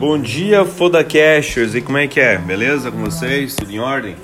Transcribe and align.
Bom 0.00 0.18
dia, 0.18 0.64
Fodacashers! 0.64 1.74
E 1.74 1.82
como 1.82 1.98
é 1.98 2.08
que 2.08 2.18
é? 2.18 2.38
Beleza 2.38 2.90
com 2.90 3.04
vocês? 3.04 3.54
Tudo 3.54 3.70
em 3.70 3.80
ordem? 3.80 4.16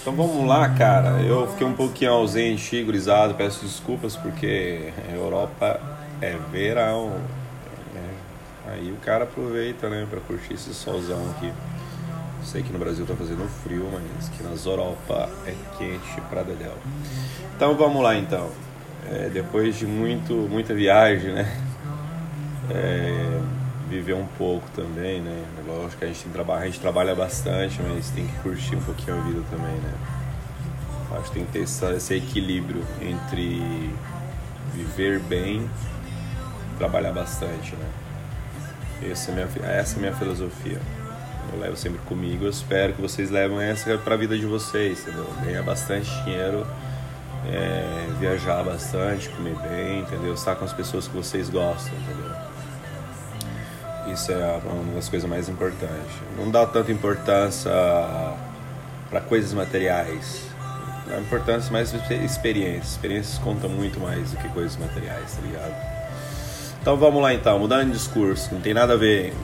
Então 0.00 0.14
vamos 0.14 0.46
lá, 0.46 0.68
cara. 0.68 1.20
Eu 1.20 1.48
fiquei 1.48 1.66
um 1.66 1.72
pouquinho 1.72 2.12
ausente, 2.12 2.80
gurizado, 2.84 3.34
peço 3.34 3.64
desculpas 3.64 4.14
porque 4.14 4.92
Europa 5.12 5.80
é 6.20 6.36
verão. 6.52 7.12
É. 7.96 8.70
Aí 8.70 8.92
o 8.92 9.04
cara 9.04 9.24
aproveita, 9.24 9.90
né, 9.90 10.06
pra 10.08 10.20
curtir 10.20 10.54
esse 10.54 10.72
solzão 10.72 11.28
aqui. 11.32 11.52
Sei 12.44 12.62
que 12.62 12.72
no 12.72 12.78
Brasil 12.78 13.04
tá 13.04 13.16
fazendo 13.16 13.48
frio, 13.64 13.88
mas 13.92 14.28
que 14.28 14.44
nas 14.44 14.64
Europa 14.64 15.28
é 15.44 15.54
quente 15.76 16.20
pra 16.30 16.44
dedéu. 16.44 16.74
Então 17.56 17.74
vamos 17.74 18.00
lá 18.00 18.16
então. 18.16 18.48
É, 19.10 19.28
depois 19.28 19.76
de 19.76 19.86
muito, 19.86 20.34
muita 20.34 20.72
viagem, 20.72 21.32
né? 21.32 21.52
É, 22.70 23.40
viver 23.88 24.14
um 24.14 24.26
pouco 24.38 24.68
também, 24.70 25.20
né? 25.20 25.44
Lógico 25.66 25.98
que 25.98 26.04
a 26.04 26.08
gente, 26.08 26.28
trabalha, 26.28 26.62
a 26.62 26.66
gente 26.66 26.80
trabalha 26.80 27.14
bastante, 27.14 27.80
mas 27.82 28.10
tem 28.10 28.26
que 28.26 28.38
curtir 28.38 28.76
um 28.76 28.80
pouquinho 28.80 29.18
a 29.18 29.20
vida 29.20 29.42
também, 29.50 29.74
né? 29.74 29.94
Acho 31.12 31.30
que 31.30 31.34
tem 31.34 31.44
que 31.44 31.52
ter 31.52 31.60
esse, 31.60 31.84
esse 31.92 32.14
equilíbrio 32.14 32.84
entre 33.00 33.94
viver 34.74 35.20
bem 35.20 35.68
e 36.72 36.78
trabalhar 36.78 37.12
bastante, 37.12 37.76
né? 37.76 37.88
Essa 39.10 39.30
é, 39.30 39.34
minha, 39.34 39.48
essa 39.70 39.94
é 39.94 39.96
a 39.96 40.00
minha 40.00 40.14
filosofia. 40.14 40.80
Eu 41.52 41.60
levo 41.60 41.76
sempre 41.76 41.98
comigo, 42.06 42.46
eu 42.46 42.50
espero 42.50 42.94
que 42.94 43.02
vocês 43.02 43.30
levem 43.30 43.62
essa 43.62 43.96
para 43.98 44.14
a 44.14 44.16
vida 44.18 44.36
de 44.36 44.46
vocês, 44.46 45.00
entendeu? 45.00 45.28
Ganhar 45.44 45.62
bastante 45.62 46.10
dinheiro, 46.24 46.66
é, 47.46 48.08
viajar 48.18 48.62
bastante, 48.64 49.28
comer 49.28 49.56
bem, 49.68 50.00
entendeu? 50.00 50.34
Estar 50.34 50.56
com 50.56 50.64
as 50.64 50.72
pessoas 50.72 51.06
que 51.06 51.14
vocês 51.14 51.50
gostam, 51.50 51.92
entendeu? 51.98 52.53
Isso 54.14 54.30
é 54.30 54.60
uma 54.64 54.94
das 54.94 55.08
coisas 55.08 55.28
mais 55.28 55.48
importantes. 55.48 56.12
Não 56.38 56.48
dá 56.48 56.64
tanta 56.64 56.92
importância 56.92 57.70
para 59.10 59.20
coisas 59.20 59.52
materiais. 59.52 60.42
A 61.12 61.20
importância 61.20 61.72
mais 61.72 61.92
experiências. 61.92 62.92
Experiências 62.92 63.38
contam 63.38 63.68
muito 63.68 63.98
mais 63.98 64.30
do 64.30 64.36
que 64.36 64.48
coisas 64.50 64.76
materiais, 64.76 65.34
tá 65.34 65.42
ligado? 65.42 65.74
Então 66.80 66.96
vamos 66.96 67.20
lá 67.20 67.34
então, 67.34 67.58
mudando 67.58 67.86
de 67.86 67.92
discurso. 67.92 68.54
Não 68.54 68.60
tem 68.60 68.72
nada 68.72 68.92
a 68.92 68.96
ver, 68.96 69.34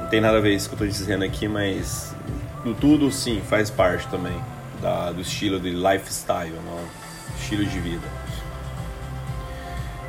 não 0.00 0.08
tem 0.08 0.20
nada 0.20 0.38
a 0.38 0.40
ver 0.40 0.54
isso 0.54 0.68
que 0.68 0.74
eu 0.74 0.86
estou 0.86 0.88
dizendo 0.88 1.24
aqui, 1.24 1.46
mas 1.46 2.12
do 2.64 2.74
tudo 2.74 3.12
sim 3.12 3.40
faz 3.48 3.70
parte 3.70 4.08
também 4.08 4.38
da, 4.82 5.12
do 5.12 5.20
estilo 5.20 5.60
de 5.60 5.70
lifestyle, 5.70 6.52
não? 6.66 7.10
estilo 7.38 7.64
de 7.64 7.78
vida. 7.78 8.06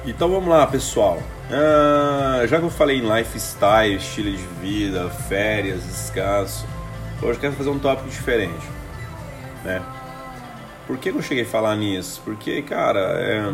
Então 0.06 0.30
vamos 0.30 0.50
lá, 0.50 0.66
pessoal. 0.66 1.22
Uh, 1.52 2.48
já 2.48 2.60
que 2.60 2.64
eu 2.64 2.70
falei 2.70 3.00
em 3.00 3.18
lifestyle, 3.18 3.98
estilo 3.98 4.32
de 4.32 4.44
vida, 4.62 5.10
férias, 5.10 5.84
descanso, 5.84 6.66
hoje 7.22 7.34
eu 7.34 7.42
quero 7.42 7.54
fazer 7.56 7.70
um 7.70 7.78
tópico 7.78 8.08
diferente, 8.08 8.66
né? 9.66 9.84
Por 10.88 10.98
que, 10.98 11.10
eu 11.10 11.22
cheguei 11.22 11.44
a 11.44 11.48
falar 11.48 11.76
nisso? 11.76 12.22
Porque, 12.24 12.62
cara, 12.62 13.00
é, 13.20 13.54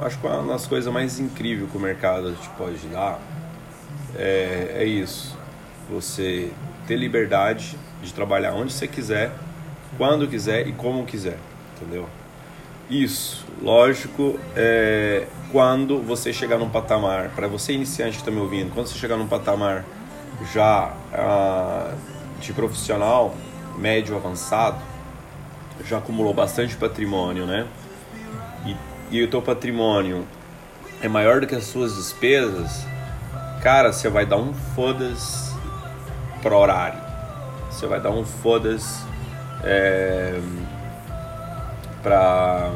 acho 0.00 0.18
que 0.18 0.26
uma 0.26 0.52
das 0.52 0.66
coisas 0.66 0.92
mais 0.92 1.20
incríveis 1.20 1.70
que 1.70 1.76
o 1.76 1.80
mercado 1.80 2.34
te 2.34 2.48
pode 2.50 2.84
dar 2.88 3.20
é, 4.16 4.72
é 4.78 4.84
isso. 4.84 5.38
Você 5.88 6.50
ter 6.88 6.96
liberdade 6.96 7.78
de 8.02 8.12
trabalhar 8.12 8.52
onde 8.52 8.72
você 8.72 8.88
quiser, 8.88 9.30
quando 9.96 10.26
quiser 10.26 10.66
e 10.66 10.72
como 10.72 11.06
quiser, 11.06 11.38
entendeu? 11.76 12.08
Isso, 12.90 13.46
lógico, 13.62 14.36
é, 14.56 15.28
quando 15.52 16.02
você 16.02 16.32
chegar 16.32 16.58
num 16.58 16.68
patamar, 16.68 17.30
para 17.36 17.46
você 17.46 17.72
iniciante 17.72 18.16
que 18.16 18.22
está 18.22 18.32
me 18.32 18.40
ouvindo, 18.40 18.74
quando 18.74 18.88
você 18.88 18.98
chegar 18.98 19.16
num 19.16 19.28
patamar 19.28 19.84
já 20.52 20.92
ah, 21.12 21.94
de 22.40 22.52
profissional, 22.52 23.32
médio 23.78 24.16
avançado, 24.16 24.82
já 25.86 25.98
acumulou 25.98 26.34
bastante 26.34 26.76
patrimônio, 26.76 27.46
né? 27.46 27.68
E, 28.66 28.76
e 29.18 29.22
o 29.22 29.30
teu 29.30 29.40
patrimônio 29.40 30.26
é 31.00 31.06
maior 31.06 31.40
do 31.40 31.46
que 31.46 31.54
as 31.54 31.64
suas 31.64 31.94
despesas, 31.94 32.84
cara, 33.62 33.92
você 33.92 34.08
vai 34.08 34.26
dar 34.26 34.36
um 34.36 34.52
foda-se 34.52 35.54
pro 36.42 36.56
horário. 36.56 37.00
Você 37.70 37.86
vai 37.86 38.00
dar 38.00 38.10
um 38.10 38.24
foda-se 38.24 39.04
é, 39.62 40.40
pra 42.02 42.72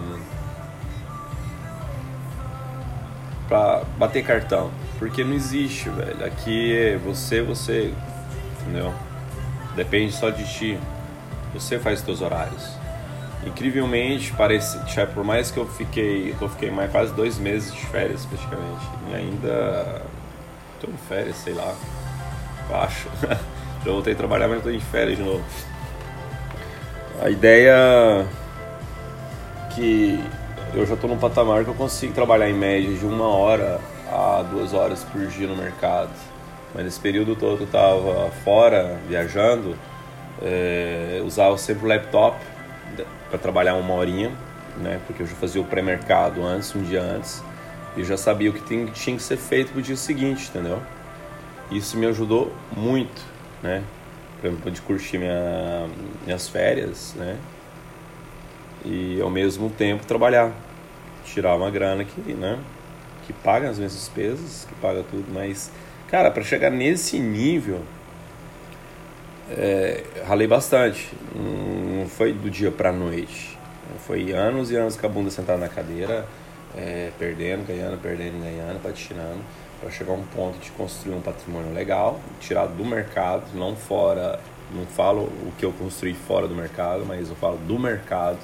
pra 3.49 3.83
bater 3.99 4.25
cartão. 4.25 4.71
Porque 4.99 5.23
não 5.25 5.35
existe, 5.35 5.89
velho. 5.91 6.25
Aqui 6.25 6.77
é 6.77 6.97
você, 6.97 7.43
você, 7.43 7.93
entendeu? 8.61 8.93
Depende 9.77 10.12
só 10.12 10.31
de 10.31 10.45
ti. 10.45 10.79
Você 11.53 11.79
faz 11.79 12.01
os 12.01 12.05
teus 12.05 12.21
horários. 12.21 12.69
Incrivelmente, 13.47 14.33
parece, 14.33 14.79
por 15.12 15.23
mais 15.23 15.51
que 15.51 15.59
eu 15.59 15.67
fiquei, 15.67 16.35
eu 16.41 16.49
fiquei 16.49 16.71
mais 16.71 16.91
quase 16.91 17.12
dois 17.12 17.39
meses 17.39 17.73
de 17.73 17.87
férias 17.87 18.25
praticamente. 18.25 18.87
E 19.11 19.15
ainda 19.15 20.03
tô 20.81 20.89
em 20.89 20.97
férias, 21.09 21.37
sei 21.37 21.53
lá. 21.53 21.75
Acho. 22.73 23.09
Já 23.85 23.91
voltei 23.91 24.15
a 24.15 24.17
trabalhar, 24.17 24.49
mas 24.49 24.62
tô 24.62 24.71
em 24.71 24.81
férias 24.81 25.19
de 25.19 25.23
novo. 25.23 25.45
A 27.23 27.29
ideia 27.29 28.27
que 29.75 30.19
eu 30.75 30.87
já 30.87 30.95
estou 30.95 31.09
num 31.09 31.19
patamar 31.19 31.65
que 31.65 31.71
eu 31.71 31.75
consigo 31.75 32.12
trabalhar 32.12 32.49
em 32.49 32.55
média 32.55 32.93
de 32.93 33.05
uma 33.05 33.29
hora 33.29 33.81
a 34.11 34.43
duas 34.43 34.73
horas 34.73 35.05
por 35.05 35.27
dia 35.27 35.47
no 35.47 35.57
mercado. 35.57 36.11
Mas 36.75 36.85
nesse 36.85 37.01
período 37.01 37.37
todo 37.37 37.61
eu 37.61 37.67
estava 37.67 38.31
fora, 38.45 38.99
viajando, 39.09 39.77
é, 40.43 41.23
usava 41.25 41.57
sempre 41.57 41.85
o 41.85 41.89
laptop 41.89 42.37
para 43.29 43.39
trabalhar 43.39 43.75
uma 43.75 43.95
horinha, 43.95 44.33
né? 44.79 45.01
Porque 45.07 45.23
eu 45.23 45.27
já 45.27 45.35
fazia 45.35 45.61
o 45.61 45.65
pré-mercado 45.65 46.45
antes, 46.45 46.75
um 46.75 46.83
dia 46.83 47.03
antes, 47.03 47.43
e 47.97 48.03
já 48.03 48.17
sabia 48.17 48.51
o 48.51 48.53
que 48.53 48.62
tinha, 48.62 48.87
tinha 48.87 49.17
que 49.17 49.23
ser 49.23 49.37
feito 49.37 49.71
para 49.71 49.79
o 49.79 49.83
dia 49.83 49.97
seguinte, 49.97 50.49
entendeu? 50.49 50.81
Isso 51.71 51.97
me 51.97 52.06
ajudou 52.06 52.53
muito, 52.77 53.23
né? 53.62 53.83
Para 54.41 54.51
eu 54.51 54.56
poder 54.56 54.81
curtir 54.81 55.19
minha, 55.19 55.87
minhas 56.25 56.49
férias, 56.49 57.15
né? 57.17 57.37
E 58.84 59.21
ao 59.21 59.31
mesmo 59.31 59.71
tempo 59.71 60.06
trabalhar, 60.06 60.53
tirar 61.25 61.56
uma 61.56 61.71
grana 61.71 62.05
que, 62.05 62.21
né, 62.34 62.59
que 63.27 63.33
paga 63.33 63.71
as 63.71 63.78
minhas 63.78 63.93
despesas, 63.93 64.67
que 64.69 64.75
paga 64.77 65.05
tudo, 65.11 65.27
mas 65.33 65.71
cara, 66.09 66.31
para 66.31 66.43
chegar 66.43 66.71
nesse 66.71 67.19
nível 67.19 67.81
é, 69.50 70.05
ralei 70.27 70.47
bastante, 70.47 71.11
não 71.34 72.09
foi 72.09 72.33
do 72.33 72.50
dia 72.50 72.71
para 72.71 72.93
noite, 72.93 73.59
foi 74.06 74.33
anos 74.33 74.71
e 74.71 74.77
anos 74.77 74.97
com 74.97 75.06
a 75.06 75.09
bunda 75.09 75.31
sentada 75.31 75.59
na 75.59 75.69
cadeira, 75.69 76.27
é, 76.77 77.11
perdendo, 77.19 77.67
ganhando, 77.67 78.00
perdendo, 78.00 78.43
ganhando, 78.43 78.83
patinando, 78.83 79.41
para 79.81 79.91
chegar 79.91 80.12
a 80.12 80.17
um 80.17 80.25
ponto 80.25 80.59
de 80.59 80.71
construir 80.73 81.15
um 81.15 81.21
patrimônio 81.21 81.73
legal, 81.73 82.21
tirar 82.41 82.67
do 82.67 82.84
mercado, 82.84 83.44
não 83.55 83.77
fora, 83.77 84.41
não 84.75 84.87
falo 84.87 85.23
o 85.23 85.53
que 85.59 85.65
eu 85.65 85.73
construí 85.73 86.15
fora 86.15 86.49
do 86.49 86.55
mercado, 86.55 87.05
mas 87.06 87.28
eu 87.28 87.37
falo 87.37 87.59
do 87.59 87.78
mercado, 87.78 88.39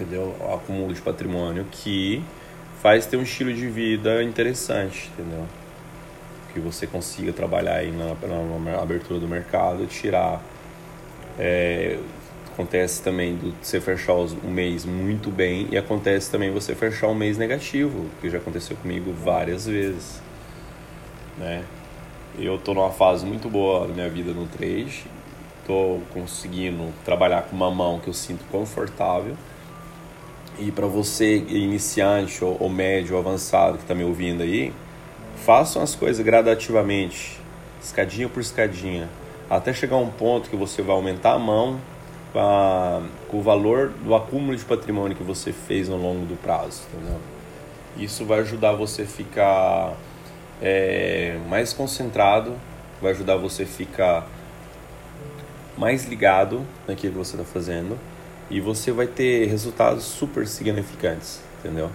entendeu? 0.00 0.34
O 0.40 0.54
acúmulo 0.54 0.94
de 0.94 1.00
patrimônio 1.00 1.66
que 1.70 2.22
faz 2.80 3.04
ter 3.04 3.18
um 3.18 3.22
estilo 3.22 3.52
de 3.52 3.68
vida 3.68 4.22
interessante, 4.22 5.10
entendeu? 5.12 5.44
Que 6.52 6.60
você 6.60 6.86
consiga 6.86 7.32
trabalhar 7.32 7.76
aí 7.76 7.92
na, 7.92 8.16
na 8.58 8.80
abertura 8.80 9.20
do 9.20 9.28
mercado, 9.28 9.86
tirar. 9.86 10.42
É, 11.38 11.98
acontece 12.52 13.02
também 13.02 13.36
do 13.36 13.54
você 13.62 13.80
fechar 13.80 14.14
o 14.14 14.50
mês 14.50 14.84
muito 14.84 15.30
bem 15.30 15.68
e 15.70 15.78
acontece 15.78 16.30
também 16.30 16.50
você 16.50 16.74
fechar 16.74 17.08
um 17.08 17.14
mês 17.14 17.38
negativo, 17.38 18.06
que 18.20 18.28
já 18.28 18.38
aconteceu 18.38 18.76
comigo 18.76 19.12
várias 19.12 19.66
vezes, 19.66 20.20
né? 21.38 21.64
Eu 22.38 22.58
tô 22.58 22.74
numa 22.74 22.90
fase 22.90 23.24
muito 23.24 23.48
boa 23.48 23.86
da 23.86 23.94
minha 23.94 24.08
vida 24.08 24.32
no 24.32 24.46
trade, 24.46 25.04
tô 25.66 26.00
conseguindo 26.12 26.92
trabalhar 27.04 27.42
com 27.42 27.56
uma 27.56 27.70
mão 27.70 27.98
que 27.98 28.08
eu 28.08 28.14
sinto 28.14 28.44
confortável 28.50 29.36
e 30.60 30.70
para 30.70 30.86
você 30.86 31.38
iniciante 31.38 32.44
ou, 32.44 32.56
ou 32.60 32.68
médio 32.68 33.14
ou 33.14 33.20
avançado 33.20 33.78
que 33.78 33.84
está 33.84 33.94
me 33.94 34.04
ouvindo 34.04 34.42
aí, 34.42 34.72
façam 35.44 35.82
as 35.82 35.94
coisas 35.94 36.24
gradativamente, 36.24 37.40
escadinha 37.82 38.28
por 38.28 38.40
escadinha, 38.40 39.08
até 39.48 39.72
chegar 39.72 39.96
um 39.96 40.10
ponto 40.10 40.50
que 40.50 40.56
você 40.56 40.82
vai 40.82 40.94
aumentar 40.94 41.32
a 41.32 41.38
mão 41.38 41.80
a, 42.34 43.02
com 43.28 43.38
o 43.38 43.42
valor 43.42 43.88
do 44.04 44.14
acúmulo 44.14 44.54
de 44.54 44.64
patrimônio 44.64 45.16
que 45.16 45.22
você 45.22 45.50
fez 45.50 45.88
ao 45.88 45.96
longo 45.96 46.26
do 46.26 46.36
prazo, 46.36 46.82
entendeu? 46.92 47.18
Isso 47.96 48.24
vai 48.24 48.40
ajudar 48.40 48.72
você 48.72 49.02
a 49.02 49.06
ficar 49.06 49.94
é, 50.60 51.38
mais 51.48 51.72
concentrado, 51.72 52.54
vai 53.00 53.12
ajudar 53.12 53.36
você 53.36 53.62
a 53.62 53.66
ficar 53.66 54.28
mais 55.76 56.04
ligado 56.04 56.64
naquilo 56.86 57.14
que 57.14 57.18
você 57.18 57.36
está 57.36 57.44
fazendo 57.44 57.98
e 58.50 58.60
você 58.60 58.92
vai 58.92 59.06
ter 59.06 59.46
resultados 59.46 60.04
super 60.04 60.46
significantes, 60.46 61.40
entendeu? 61.58 61.90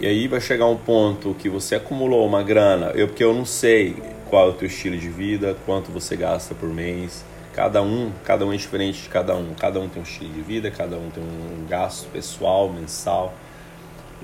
e 0.00 0.06
aí 0.06 0.28
vai 0.28 0.40
chegar 0.40 0.66
um 0.66 0.76
ponto 0.76 1.34
que 1.34 1.48
você 1.48 1.74
acumulou 1.74 2.24
uma 2.24 2.40
grana, 2.42 2.92
eu 2.94 3.08
porque 3.08 3.24
eu 3.24 3.34
não 3.34 3.44
sei 3.44 3.96
qual 4.30 4.46
é 4.46 4.50
o 4.50 4.52
teu 4.52 4.68
estilo 4.68 4.96
de 4.96 5.08
vida, 5.08 5.56
quanto 5.66 5.90
você 5.90 6.14
gasta 6.14 6.54
por 6.54 6.68
mês. 6.68 7.24
Cada 7.52 7.82
um, 7.82 8.12
cada 8.24 8.46
um 8.46 8.52
é 8.52 8.56
diferente 8.56 9.02
de 9.02 9.08
cada 9.08 9.34
um. 9.34 9.54
Cada 9.54 9.80
um 9.80 9.88
tem 9.88 10.00
um 10.00 10.04
estilo 10.04 10.32
de 10.32 10.42
vida, 10.42 10.70
cada 10.70 10.96
um 10.96 11.10
tem 11.10 11.22
um 11.22 11.66
gasto 11.66 12.08
pessoal, 12.10 12.70
mensal. 12.70 13.34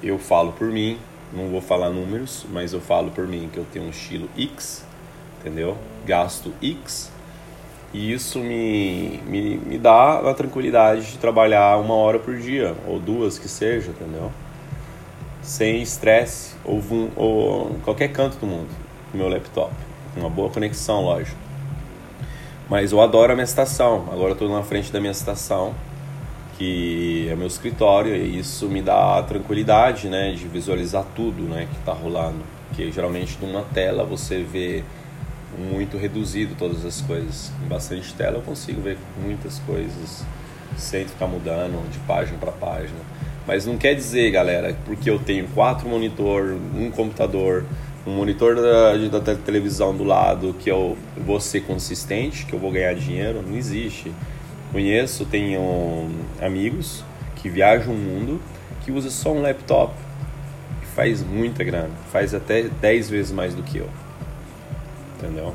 Eu 0.01 0.17
falo 0.17 0.53
por 0.53 0.69
mim, 0.69 0.99
não 1.33 1.49
vou 1.49 1.61
falar 1.61 1.91
números, 1.91 2.47
mas 2.53 2.73
eu 2.73 2.81
falo 2.81 3.11
por 3.11 3.27
mim 3.27 3.51
que 3.53 3.59
eu 3.59 3.67
tenho 3.73 3.87
um 3.87 3.91
estilo 3.91 4.29
X, 4.37 4.85
entendeu? 5.41 5.77
Gasto 6.07 6.53
X. 6.63 7.11
E 7.95 8.13
isso 8.13 8.41
me, 8.41 9.21
me, 9.25 9.57
me 9.57 9.79
dá 9.79 10.19
a 10.19 10.35
tranquilidade 10.35 11.13
de 11.13 11.19
trabalhar 11.19 11.79
uma 11.79 11.95
hora 11.95 12.19
por 12.19 12.37
dia, 12.37 12.75
ou 12.89 12.99
duas 12.99 13.39
que 13.39 13.49
seja, 13.49 13.91
entendeu? 13.93 14.33
Sem 15.41 15.81
estresse 15.81 16.57
ou, 16.65 16.83
ou 17.15 17.77
qualquer 17.85 18.09
canto 18.09 18.37
do 18.39 18.47
mundo, 18.47 18.69
no 19.13 19.21
meu 19.21 19.29
laptop. 19.29 19.73
Uma 20.17 20.29
boa 20.29 20.51
conexão, 20.51 21.03
lógico. 21.03 21.37
Mas 22.69 22.91
eu 22.91 23.01
adoro 23.01 23.31
a 23.31 23.37
minha 23.37 23.45
estação. 23.45 24.09
Agora 24.11 24.31
eu 24.31 24.33
estou 24.33 24.49
na 24.49 24.65
frente 24.65 24.91
da 24.91 24.99
minha 24.99 25.13
estação, 25.13 25.73
que 26.59 27.29
é 27.31 27.37
meu 27.37 27.47
escritório, 27.47 28.17
e 28.17 28.41
isso 28.41 28.67
me 28.67 28.83
dá 28.83 29.19
a 29.19 29.23
tranquilidade, 29.23 30.09
né, 30.09 30.33
de 30.33 30.49
visualizar 30.49 31.05
tudo, 31.15 31.45
né, 31.45 31.69
que 31.71 31.79
está 31.79 31.93
rolando. 31.93 32.41
Porque 32.67 32.91
geralmente 32.91 33.39
numa 33.41 33.63
tela 33.63 34.03
você 34.05 34.43
vê 34.43 34.83
muito 35.59 35.97
reduzido 35.97 36.55
todas 36.55 36.85
as 36.85 37.01
coisas. 37.01 37.53
Em 37.65 37.69
bastante 37.69 38.13
tela 38.15 38.39
eu 38.39 38.43
consigo 38.43 38.81
ver 38.81 38.99
muitas 39.23 39.59
coisas 39.61 40.25
sem 40.77 41.07
ficar 41.07 41.27
mudando 41.27 41.89
de 41.91 41.99
página 42.01 42.39
para 42.39 42.53
página. 42.53 42.99
Mas 43.47 43.67
não 43.67 43.77
quer 43.77 43.95
dizer, 43.95 44.31
galera, 44.31 44.77
porque 44.85 45.09
eu 45.09 45.19
tenho 45.19 45.47
quatro 45.49 45.89
monitor, 45.89 46.57
um 46.77 46.91
computador, 46.91 47.65
um 48.07 48.11
monitor 48.11 48.57
da, 48.57 49.21
da 49.21 49.35
televisão 49.35 49.95
do 49.95 50.03
lado, 50.03 50.55
que 50.59 50.71
eu 50.71 50.97
vou 51.17 51.39
ser 51.41 51.61
consistente, 51.63 52.47
que 52.47 52.55
eu 52.55 52.59
vou 52.59 52.71
ganhar 52.71 52.95
dinheiro, 52.95 53.43
não 53.47 53.57
existe. 53.57 54.13
Conheço, 54.73 55.27
tenho 55.27 56.11
amigos 56.41 57.05
que 57.37 57.49
viajam 57.49 57.93
o 57.95 57.97
mundo, 57.97 58.41
que 58.85 58.91
usa 58.91 59.11
só 59.11 59.33
um 59.33 59.43
laptop 59.43 59.95
e 60.83 60.87
faz 60.87 61.23
muita 61.23 61.63
grana, 61.63 61.91
faz 62.11 62.35
até 62.35 62.63
10 62.63 63.11
vezes 63.11 63.33
mais 63.33 63.55
do 63.55 63.63
que 63.63 63.79
eu 63.79 64.04
entendeu? 65.25 65.55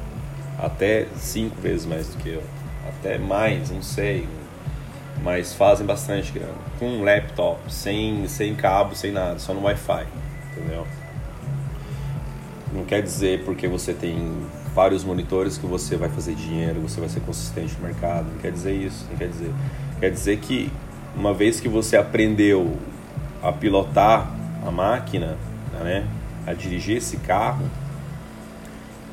Até 0.58 1.08
cinco 1.16 1.60
vezes 1.62 1.86
mais 1.86 2.08
do 2.08 2.18
que 2.18 2.30
eu, 2.30 2.44
até 2.88 3.18
mais, 3.18 3.70
não 3.70 3.82
sei, 3.82 4.28
mas 5.24 5.54
fazem 5.54 5.86
bastante 5.86 6.32
grana. 6.32 6.54
Com 6.78 6.88
um 6.88 7.04
laptop, 7.04 7.60
sem, 7.72 8.28
sem 8.28 8.56
cabo, 8.56 8.96
sem 8.96 9.12
nada, 9.12 9.40
só 9.40 9.54
no 9.54 9.64
Wi-Fi, 9.64 10.06
entendeu? 10.52 10.86
Não 12.74 12.86
quer 12.86 13.02
dizer 13.02 13.44
porque 13.46 13.68
você 13.68 13.94
tem 13.94 14.46
vários 14.74 15.04
monitores 15.04 15.58
que 15.58 15.66
você 15.66 15.96
vai 15.96 16.10
fazer 16.10 16.36
dinheiro, 16.36 16.82
você 16.82 17.00
vai 17.00 17.10
ser 17.10 17.22
consistente 17.22 17.76
no 17.80 17.88
mercado. 17.88 18.30
Não 18.32 18.38
quer 18.40 18.52
dizer 18.52 18.74
isso, 18.74 19.06
não 19.10 19.18
quer 19.18 19.28
dizer. 19.28 19.52
Quer 20.00 20.12
dizer 20.12 20.38
que 20.38 20.72
uma 21.16 21.34
vez 21.34 21.60
que 21.60 21.68
você 21.68 21.98
aprendeu 21.98 22.78
a 23.42 23.52
pilotar 23.52 24.32
a 24.66 24.72
máquina, 24.72 25.38
né, 25.74 26.06
a 26.46 26.54
dirigir 26.54 26.98
esse 26.98 27.18
carro, 27.18 27.66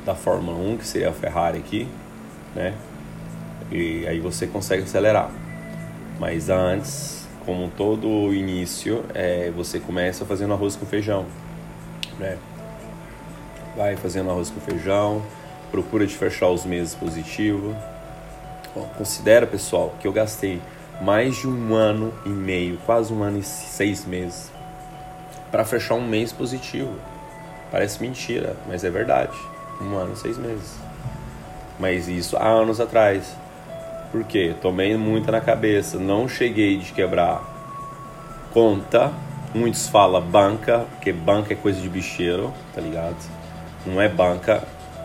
da 0.07 0.15
Fórmula 0.15 0.57
1, 0.57 0.77
que 0.77 0.87
seria 0.87 1.09
a 1.09 1.13
Ferrari 1.13 1.59
aqui, 1.59 1.85
né? 2.55 2.73
E 3.69 4.07
aí 4.07 4.21
você 4.21 4.47
consegue 4.47 4.83
acelerar. 4.83 5.29
Mas 6.17 6.49
antes, 6.49 7.27
como 7.45 7.69
todo 7.69 8.33
início, 8.33 9.03
é, 9.13 9.51
você 9.51 9.81
começa 9.81 10.25
fazendo 10.25 10.53
arroz 10.53 10.77
com 10.77 10.85
feijão, 10.85 11.25
né? 12.17 12.37
Vai 13.75 13.97
fazendo 13.97 14.31
arroz 14.31 14.49
com 14.49 14.61
feijão, 14.61 15.21
procura 15.69 16.07
de 16.07 16.15
fechar 16.15 16.47
os 16.47 16.65
meses 16.65 16.95
positivo. 16.95 17.75
Bom, 18.73 18.89
considera, 18.97 19.45
pessoal, 19.45 19.93
que 19.99 20.07
eu 20.07 20.13
gastei 20.13 20.61
mais 21.01 21.35
de 21.35 21.49
um 21.49 21.75
ano 21.75 22.13
e 22.25 22.29
meio, 22.29 22.77
quase 22.85 23.13
um 23.13 23.21
ano 23.21 23.39
e 23.39 23.43
seis 23.43 24.05
meses, 24.05 24.51
para 25.51 25.65
fechar 25.65 25.95
um 25.95 26.07
mês 26.07 26.31
positivo. 26.31 26.95
Parece 27.69 28.01
mentira, 28.01 28.55
mas 28.67 28.85
é 28.85 28.89
verdade. 28.89 29.37
Um 29.81 29.95
ano, 29.95 30.15
seis 30.15 30.37
meses. 30.37 30.77
Mas 31.79 32.07
isso 32.07 32.35
há 32.37 32.47
anos 32.47 32.79
atrás. 32.79 33.35
Por 34.11 34.23
quê? 34.23 34.55
Tomei 34.61 34.95
muita 34.97 35.31
na 35.31 35.41
cabeça. 35.41 35.99
Não 35.99 36.27
cheguei 36.27 36.77
de 36.77 36.91
quebrar 36.91 37.43
conta. 38.51 39.11
Muitos 39.53 39.87
falam 39.87 40.21
banca, 40.21 40.85
porque 40.91 41.11
banca 41.13 41.53
é 41.53 41.55
coisa 41.55 41.79
de 41.79 41.89
bicheiro, 41.89 42.53
tá 42.73 42.81
ligado? 42.81 43.15
Não 43.85 44.01
é 44.01 44.09
banca, 44.09 44.63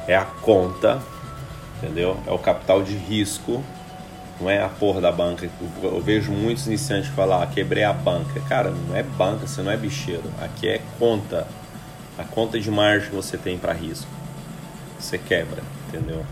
é 0.08 0.16
a 0.16 0.24
conta, 0.24 1.00
entendeu? 1.78 2.18
É 2.26 2.32
o 2.32 2.38
capital 2.38 2.82
de 2.82 2.94
risco, 2.94 3.62
não 4.40 4.50
é 4.50 4.60
a 4.60 4.68
porra 4.68 5.00
da 5.00 5.12
banca. 5.12 5.48
Eu 5.82 6.00
vejo 6.00 6.32
muitos 6.32 6.66
iniciantes 6.66 7.08
falar, 7.10 7.44
ah, 7.44 7.46
quebrei 7.46 7.84
a 7.84 7.92
banca. 7.92 8.40
Cara, 8.48 8.70
não 8.70 8.96
é 8.96 9.02
banca, 9.02 9.46
você 9.46 9.62
não 9.62 9.70
é 9.70 9.76
bicheiro. 9.76 10.24
Aqui 10.40 10.68
é 10.68 10.80
conta. 10.98 11.46
A 12.18 12.24
conta 12.24 12.58
de 12.58 12.70
margem 12.70 13.10
que 13.10 13.14
você 13.14 13.38
tem 13.38 13.56
para 13.56 13.72
risco 13.72 14.21
você 15.02 15.18
quebra, 15.18 15.62
entendeu? 15.88 16.24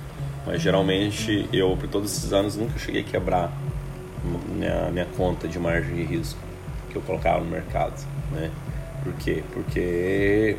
Mas 0.46 0.62
geralmente 0.62 1.49
eu, 1.52 1.76
por 1.76 1.88
todos 1.88 2.17
esses 2.17 2.32
anos, 2.32 2.56
nunca 2.56 2.78
cheguei 2.78 3.02
a 3.02 3.05
quebrar 3.05 3.52
minha, 4.49 4.90
minha 4.90 5.06
conta 5.17 5.49
de 5.49 5.58
margem 5.58 5.94
de 5.94 6.02
risco 6.02 6.38
que 6.90 6.96
eu 6.96 7.02
colocava 7.02 7.40
no 7.40 7.50
mercado, 7.50 7.94
né? 8.32 8.50
Por 9.02 9.12
quê? 9.14 9.43
Porque 9.52 10.56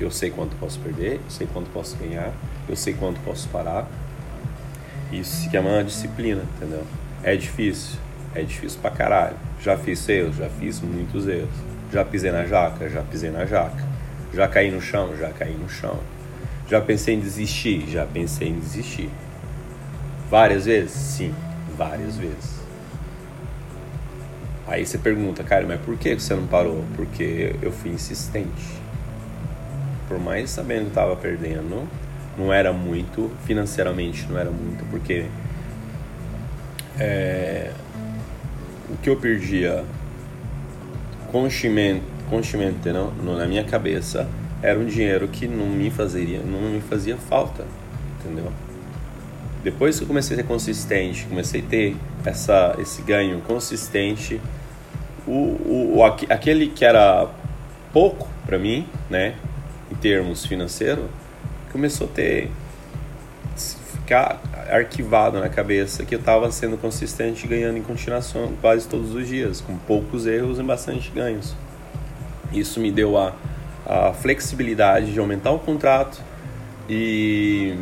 eu 0.00 0.10
sei 0.10 0.30
quanto 0.30 0.56
posso 0.56 0.78
perder, 0.80 1.14
eu 1.14 1.30
sei 1.30 1.46
quanto 1.46 1.70
posso 1.70 1.96
ganhar, 1.96 2.32
eu 2.68 2.76
sei 2.76 2.94
quanto 2.94 3.20
posso 3.20 3.48
parar. 3.48 3.88
Isso 5.12 5.42
se 5.42 5.50
chama 5.50 5.84
disciplina, 5.84 6.42
entendeu? 6.56 6.84
É 7.22 7.36
difícil, 7.36 7.98
é 8.34 8.42
difícil 8.42 8.80
pra 8.80 8.90
caralho. 8.90 9.36
Já 9.62 9.76
fiz 9.76 10.08
erros, 10.08 10.36
já 10.36 10.48
fiz 10.48 10.80
muitos 10.80 11.26
erros. 11.26 11.48
Já 11.92 12.04
pisei 12.04 12.32
na 12.32 12.44
jaca, 12.44 12.88
já 12.88 13.02
pisei 13.02 13.30
na 13.30 13.44
jaca. 13.44 13.84
Já 14.34 14.48
caí 14.48 14.70
no 14.70 14.80
chão, 14.80 15.16
já 15.16 15.30
caí 15.30 15.54
no 15.54 15.68
chão. 15.68 15.98
Já 16.68 16.80
pensei 16.80 17.14
em 17.14 17.20
desistir? 17.20 17.88
Já 17.88 18.04
pensei 18.04 18.48
em 18.48 18.58
desistir. 18.58 19.08
Várias 20.28 20.64
vezes? 20.66 20.92
Sim, 20.92 21.34
várias 21.76 22.16
vezes. 22.16 22.56
Aí 24.66 24.84
você 24.84 24.98
pergunta, 24.98 25.44
cara, 25.44 25.64
mas 25.64 25.80
por 25.80 25.96
que 25.96 26.14
você 26.14 26.34
não 26.34 26.46
parou? 26.48 26.84
Porque 26.96 27.54
eu 27.62 27.70
fui 27.70 27.92
insistente. 27.92 28.80
Por 30.08 30.18
mais 30.18 30.50
sabendo 30.50 30.84
que 30.84 30.88
estava 30.88 31.14
perdendo, 31.14 31.88
não 32.36 32.52
era 32.52 32.72
muito, 32.72 33.30
financeiramente 33.44 34.26
não 34.28 34.38
era 34.38 34.50
muito, 34.50 34.84
porque 34.90 35.26
é, 36.98 37.70
o 38.90 38.96
que 38.96 39.08
eu 39.08 39.16
perdia 39.16 39.84
constantemente, 41.30 42.02
constantemente 42.28 42.92
não, 42.92 43.12
na 43.36 43.46
minha 43.46 43.64
cabeça 43.64 44.28
era 44.66 44.76
um 44.80 44.84
dinheiro 44.84 45.28
que 45.28 45.46
não 45.46 45.66
me 45.66 45.90
fazia, 45.90 46.40
não 46.40 46.60
me 46.70 46.80
fazia 46.80 47.16
falta, 47.16 47.64
entendeu? 48.18 48.52
Depois 49.62 49.96
que 49.96 50.02
eu 50.02 50.08
comecei 50.08 50.34
a 50.36 50.40
ser 50.40 50.46
consistente, 50.46 51.24
comecei 51.26 51.60
a 51.60 51.64
ter 51.64 51.96
essa, 52.24 52.74
esse 52.80 53.00
ganho 53.02 53.40
consistente, 53.42 54.40
o, 55.24 55.30
o, 55.30 55.98
o 55.98 56.04
aquele 56.04 56.66
que 56.66 56.84
era 56.84 57.28
pouco 57.92 58.28
para 58.44 58.58
mim, 58.58 58.88
né, 59.08 59.36
em 59.88 59.94
termos 59.94 60.44
financeiros, 60.44 61.04
começou 61.70 62.08
a 62.08 62.10
ter 62.10 62.50
ficar 63.92 64.40
arquivado 64.68 65.38
na 65.38 65.48
cabeça 65.48 66.04
que 66.04 66.14
eu 66.14 66.18
estava 66.18 66.50
sendo 66.50 66.76
consistente 66.76 67.46
ganhando 67.46 67.78
em 67.78 67.82
continuação 67.82 68.52
quase 68.60 68.88
todos 68.88 69.14
os 69.14 69.28
dias, 69.28 69.60
com 69.60 69.76
poucos 69.78 70.26
erros 70.26 70.58
e 70.58 70.62
bastante 70.64 71.08
ganhos. 71.12 71.54
Isso 72.52 72.80
me 72.80 72.90
deu 72.90 73.16
a 73.16 73.32
a 73.86 74.12
flexibilidade 74.12 75.12
de 75.12 75.18
aumentar 75.18 75.52
o 75.52 75.58
contrato 75.58 76.20
e, 76.88 77.74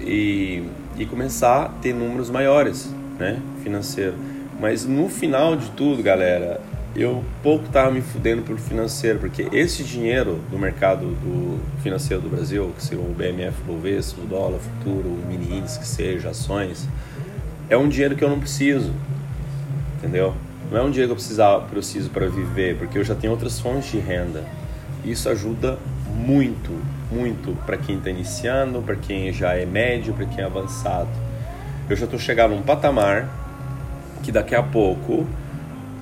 e, 0.00 0.64
e 0.98 1.06
começar 1.06 1.62
a 1.62 1.68
ter 1.68 1.94
números 1.94 2.28
maiores, 2.28 2.92
né, 3.18 3.40
financeiro. 3.62 4.14
Mas 4.60 4.84
no 4.84 5.08
final 5.08 5.56
de 5.56 5.70
tudo, 5.70 6.02
galera, 6.02 6.60
eu 6.94 7.24
pouco 7.42 7.68
tava 7.68 7.90
me 7.90 8.02
fudendo 8.02 8.42
pelo 8.42 8.58
financeiro, 8.58 9.18
porque 9.18 9.48
esse 9.52 9.82
dinheiro 9.82 10.40
do 10.50 10.58
mercado 10.58 11.06
do 11.06 11.58
financeiro 11.82 12.22
do 12.22 12.28
Brasil, 12.28 12.72
que 12.76 12.84
seja 12.84 13.00
o 13.00 13.14
BMF 13.14 13.62
Bovespa, 13.62 14.20
o 14.20 14.26
dólar 14.26 14.58
futuro, 14.58 15.08
o 15.08 15.26
mini 15.26 15.58
índice 15.58 15.78
que 15.78 15.86
seja, 15.86 16.30
ações, 16.30 16.86
é 17.68 17.76
um 17.76 17.88
dinheiro 17.88 18.14
que 18.14 18.22
eu 18.22 18.28
não 18.28 18.38
preciso, 18.38 18.92
entendeu? 19.96 20.34
Não 20.72 20.78
é 20.78 20.82
um 20.84 20.90
dinheiro 20.90 21.08
que 21.08 21.12
eu 21.12 21.16
precisar, 21.16 21.58
preciso 21.70 22.08
para 22.08 22.26
viver, 22.28 22.78
porque 22.78 22.96
eu 22.96 23.04
já 23.04 23.14
tenho 23.14 23.30
outras 23.30 23.60
fontes 23.60 23.90
de 23.90 23.98
renda. 23.98 24.42
Isso 25.04 25.28
ajuda 25.28 25.78
muito, 26.08 26.70
muito 27.10 27.54
para 27.66 27.76
quem 27.76 27.98
está 27.98 28.08
iniciando, 28.08 28.80
para 28.80 28.96
quem 28.96 29.30
já 29.34 29.52
é 29.52 29.66
médio, 29.66 30.14
para 30.14 30.24
quem 30.24 30.42
é 30.42 30.46
avançado. 30.46 31.10
Eu 31.90 31.94
já 31.94 32.06
estou 32.06 32.18
chegando 32.18 32.54
num 32.54 32.62
patamar 32.62 33.28
que 34.22 34.32
daqui 34.32 34.54
a 34.54 34.62
pouco 34.62 35.26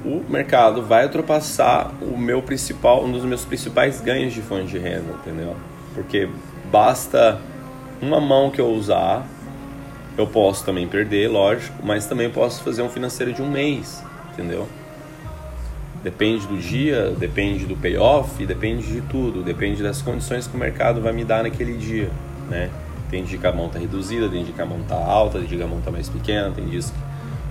o 0.04 0.24
mercado 0.28 0.82
vai 0.82 1.04
ultrapassar 1.04 1.90
o 2.00 2.16
meu 2.16 2.40
principal, 2.40 3.04
um 3.04 3.10
dos 3.10 3.24
meus 3.24 3.44
principais 3.44 4.00
ganhos 4.00 4.32
de 4.32 4.40
fonte 4.40 4.68
de 4.68 4.78
renda, 4.78 5.14
entendeu? 5.20 5.56
Porque 5.96 6.28
basta 6.70 7.40
uma 8.00 8.20
mão 8.20 8.52
que 8.52 8.60
eu 8.60 8.68
usar, 8.68 9.26
eu 10.16 10.28
posso 10.28 10.64
também 10.64 10.86
perder, 10.86 11.28
lógico, 11.28 11.74
mas 11.82 12.06
também 12.06 12.30
posso 12.30 12.62
fazer 12.62 12.82
um 12.82 12.88
financeiro 12.88 13.32
de 13.32 13.42
um 13.42 13.50
mês, 13.50 14.08
entendeu? 14.32 14.68
Depende 16.02 16.46
do 16.46 16.56
dia, 16.56 17.10
depende 17.18 17.66
do 17.66 17.76
payoff, 17.76 18.44
depende 18.46 18.86
de 18.86 19.02
tudo, 19.02 19.42
depende 19.42 19.82
das 19.82 20.00
condições 20.00 20.46
que 20.46 20.56
o 20.56 20.58
mercado 20.58 21.00
vai 21.00 21.12
me 21.12 21.24
dar 21.24 21.42
naquele 21.42 21.76
dia, 21.76 22.10
né? 22.48 22.70
Tem 23.10 23.22
dia 23.24 23.38
que 23.38 23.46
a 23.46 23.52
mão 23.52 23.68
tá 23.68 23.78
reduzida, 23.78 24.28
tem 24.28 24.44
dia 24.44 24.54
que 24.54 24.62
a 24.62 24.66
mão 24.66 24.80
tá 24.88 24.94
alta, 24.94 25.38
tem 25.38 25.46
dia 25.46 25.58
que 25.58 25.64
a 25.64 25.66
mão 25.66 25.80
tá 25.80 25.90
mais 25.90 26.08
pequena, 26.08 26.50
tem 26.52 26.64
dias 26.66 26.92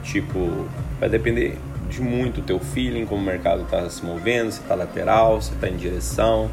que, 0.04 0.14
tipo, 0.14 0.66
vai 1.00 1.10
depender 1.10 1.58
de 1.90 2.02
muito 2.02 2.40
o 2.40 2.44
teu 2.44 2.60
feeling, 2.60 3.06
como 3.06 3.22
o 3.22 3.26
mercado 3.26 3.64
está 3.64 3.88
se 3.90 4.04
movendo, 4.06 4.52
se 4.52 4.62
está 4.62 4.74
lateral, 4.74 5.42
se 5.42 5.54
está 5.54 5.68
em 5.68 5.76
direção, 5.76 6.50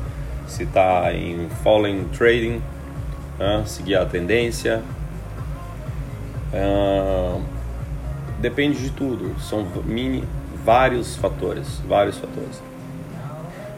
se 0.46 0.64
está 0.64 1.12
em 1.14 1.48
falling 1.62 2.08
trading, 2.16 2.60
né? 3.38 3.62
seguir 3.66 3.96
a 3.96 4.04
tendência. 4.04 4.82
Uh, 6.52 7.42
depende 8.40 8.82
de 8.82 8.90
tudo, 8.90 9.38
são 9.40 9.66
mini, 9.84 10.24
vários 10.64 11.16
fatores, 11.16 11.80
vários 11.88 12.18
fatores. 12.18 12.62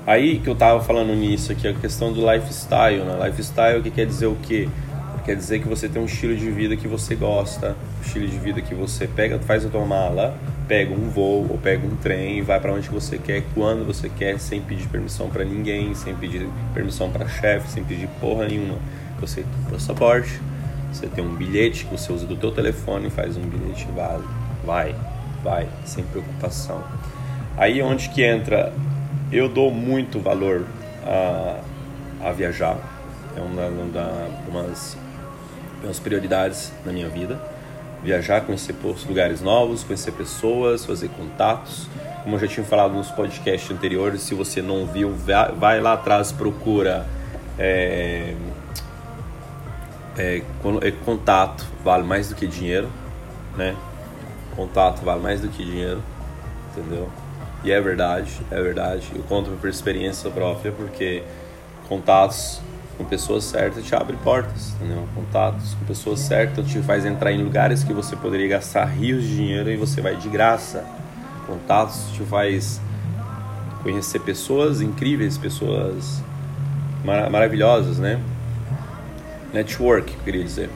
Aí 0.06 0.38
que 0.38 0.48
eu 0.48 0.54
tava 0.54 0.82
falando 0.82 1.14
nisso 1.14 1.52
aqui, 1.52 1.68
a 1.68 1.74
questão 1.74 2.12
do 2.12 2.20
lifestyle, 2.20 3.02
né? 3.04 3.26
Lifestyle 3.26 3.82
que 3.82 3.90
quer 3.90 4.06
dizer 4.06 4.26
o 4.26 4.36
quê? 4.36 4.68
Quer 5.24 5.36
dizer 5.36 5.58
que 5.60 5.68
você 5.68 5.86
tem 5.90 6.00
um 6.00 6.06
estilo 6.06 6.34
de 6.34 6.50
vida 6.50 6.74
que 6.74 6.88
você 6.88 7.14
gosta, 7.14 7.76
um 7.98 8.06
estilo 8.06 8.26
de 8.26 8.38
vida 8.38 8.62
que 8.62 8.74
você 8.74 9.06
pega, 9.06 9.38
faz 9.38 9.66
a 9.66 9.68
tua 9.68 9.84
mala, 9.84 10.34
pega 10.66 10.94
um 10.94 11.10
voo 11.10 11.46
ou 11.50 11.58
pega 11.58 11.86
um 11.86 11.94
trem 11.96 12.38
e 12.38 12.40
vai 12.40 12.58
para 12.58 12.72
onde 12.72 12.88
você 12.88 13.18
quer, 13.18 13.42
quando 13.54 13.84
você 13.84 14.08
quer, 14.08 14.40
sem 14.40 14.62
pedir 14.62 14.88
permissão 14.88 15.28
para 15.28 15.44
ninguém, 15.44 15.94
sem 15.94 16.14
pedir 16.14 16.48
permissão 16.72 17.10
para 17.10 17.28
chefe, 17.28 17.70
sem 17.70 17.84
pedir 17.84 18.08
porra 18.18 18.46
nenhuma. 18.46 18.78
Você 19.20 19.42
tem 19.42 19.50
um 19.66 19.70
passaporte, 19.70 20.40
você 20.90 21.06
tem 21.06 21.22
um 21.22 21.34
bilhete 21.34 21.84
que 21.84 21.90
você 21.90 22.10
usa 22.10 22.26
do 22.26 22.34
teu 22.34 22.50
telefone, 22.50 23.10
faz 23.10 23.36
um 23.36 23.42
bilhete 23.42 23.86
vale, 23.94 24.24
vai, 24.64 24.94
vai, 25.42 25.68
sem 25.84 26.04
preocupação. 26.04 26.82
Aí 27.56 27.82
onde 27.82 28.08
que 28.10 28.22
entra, 28.22 28.72
eu 29.32 29.48
dou 29.48 29.70
muito 29.70 30.20
valor 30.20 30.64
a, 31.04 31.60
a 32.28 32.32
viajar. 32.32 32.76
É 33.36 33.40
uma, 33.40 33.66
uma, 33.66 34.28
umas 34.48 34.96
as 35.88 35.98
prioridades 35.98 36.72
na 36.84 36.92
minha 36.92 37.08
vida. 37.08 37.40
Viajar, 38.02 38.42
conhecer 38.42 38.74
lugares 39.08 39.40
novos, 39.40 39.82
conhecer 39.82 40.12
pessoas, 40.12 40.84
fazer 40.84 41.08
contatos. 41.10 41.88
Como 42.22 42.36
eu 42.36 42.40
já 42.40 42.46
tinha 42.46 42.64
falado 42.64 42.94
nos 42.94 43.10
podcasts 43.10 43.70
anteriores, 43.70 44.22
se 44.22 44.34
você 44.34 44.62
não 44.62 44.86
viu, 44.86 45.14
vai 45.56 45.80
lá 45.80 45.94
atrás, 45.94 46.30
procura. 46.32 47.06
É, 47.58 48.34
é, 50.16 50.42
é, 50.82 50.90
contato 51.04 51.64
vale 51.84 52.04
mais 52.04 52.28
do 52.28 52.34
que 52.34 52.46
dinheiro, 52.46 52.88
né? 53.56 53.76
Contato 54.58 55.04
vale 55.04 55.22
mais 55.22 55.40
do 55.40 55.46
que 55.46 55.64
dinheiro, 55.64 56.02
entendeu? 56.72 57.08
E 57.62 57.70
é 57.70 57.80
verdade, 57.80 58.40
é 58.50 58.60
verdade. 58.60 59.08
Eu 59.14 59.22
conto 59.22 59.52
por 59.52 59.70
experiência 59.70 60.28
própria, 60.30 60.72
porque 60.72 61.22
contatos 61.88 62.60
com 62.96 63.04
pessoas 63.04 63.44
certas 63.44 63.84
te 63.84 63.94
abre 63.94 64.16
portas, 64.16 64.72
entendeu? 64.72 65.06
Contatos 65.14 65.74
com 65.74 65.84
pessoas 65.84 66.18
certas 66.18 66.66
te 66.66 66.80
faz 66.80 67.06
entrar 67.06 67.30
em 67.30 67.40
lugares 67.40 67.84
que 67.84 67.92
você 67.92 68.16
poderia 68.16 68.48
gastar 68.48 68.84
rios 68.86 69.22
de 69.22 69.36
dinheiro 69.36 69.70
e 69.70 69.76
você 69.76 70.00
vai 70.00 70.16
de 70.16 70.28
graça. 70.28 70.84
Contatos 71.46 72.10
te 72.14 72.24
faz 72.24 72.80
conhecer 73.84 74.18
pessoas 74.18 74.80
incríveis, 74.80 75.38
pessoas 75.38 76.20
mar 77.04 77.30
maravilhosas, 77.30 78.00
né? 78.00 78.20
Network, 79.54 80.12
eu 80.12 80.24
queria 80.24 80.42
dizer. 80.42 80.68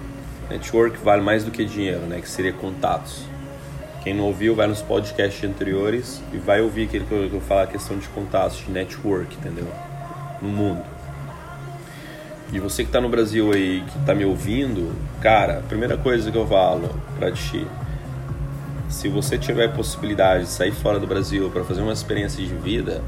Network 0.49 0.99
vale 0.99 1.21
mais 1.21 1.43
do 1.43 1.51
que 1.51 1.65
dinheiro, 1.65 2.03
né? 2.03 2.21
Que 2.21 2.31
seria 2.31 2.53
contatos. 2.53 3.32
Quem 4.03 4.15
não 4.15 4.25
ouviu, 4.25 4.55
vai 4.55 4.67
nos 4.67 4.83
podcasts 4.83 5.49
anteriores 5.49 6.21
e 6.33 6.37
vai 6.37 6.61
ouvir 6.61 6.85
aquele 6.85 7.05
que 7.05 7.13
eu, 7.13 7.41
falar 7.41 7.63
a 7.63 7.67
questão 7.69 7.97
de 7.97 8.09
contatos, 8.09 8.59
de 8.59 8.71
network, 8.71 9.37
entendeu? 9.37 9.69
No 10.41 10.49
mundo. 10.49 10.83
E 12.53 12.59
você 12.59 12.83
que 12.83 12.89
está 12.89 13.01
no 13.01 13.09
Brasil 13.09 13.53
aí, 13.53 13.83
que 13.83 13.99
está 13.99 14.15
me 14.15 14.25
ouvindo, 14.25 14.93
cara, 15.21 15.59
a 15.59 15.63
primeira 15.63 15.97
coisa 15.97 16.31
que 16.31 16.37
eu 16.37 16.47
falo 16.47 16.91
para 17.17 17.31
ti, 17.31 17.67
se 18.91 19.09
você 19.09 19.39
tiver 19.39 19.69
possibilidade 19.69 20.45
de 20.45 20.51
sair 20.51 20.73
fora 20.73 20.99
do 20.99 21.07
Brasil 21.07 21.49
para 21.51 21.65
fazer 21.65 21.81
uma 21.81 21.93
experiência 21.93 22.45
de 22.45 22.55
vida, 22.55 23.01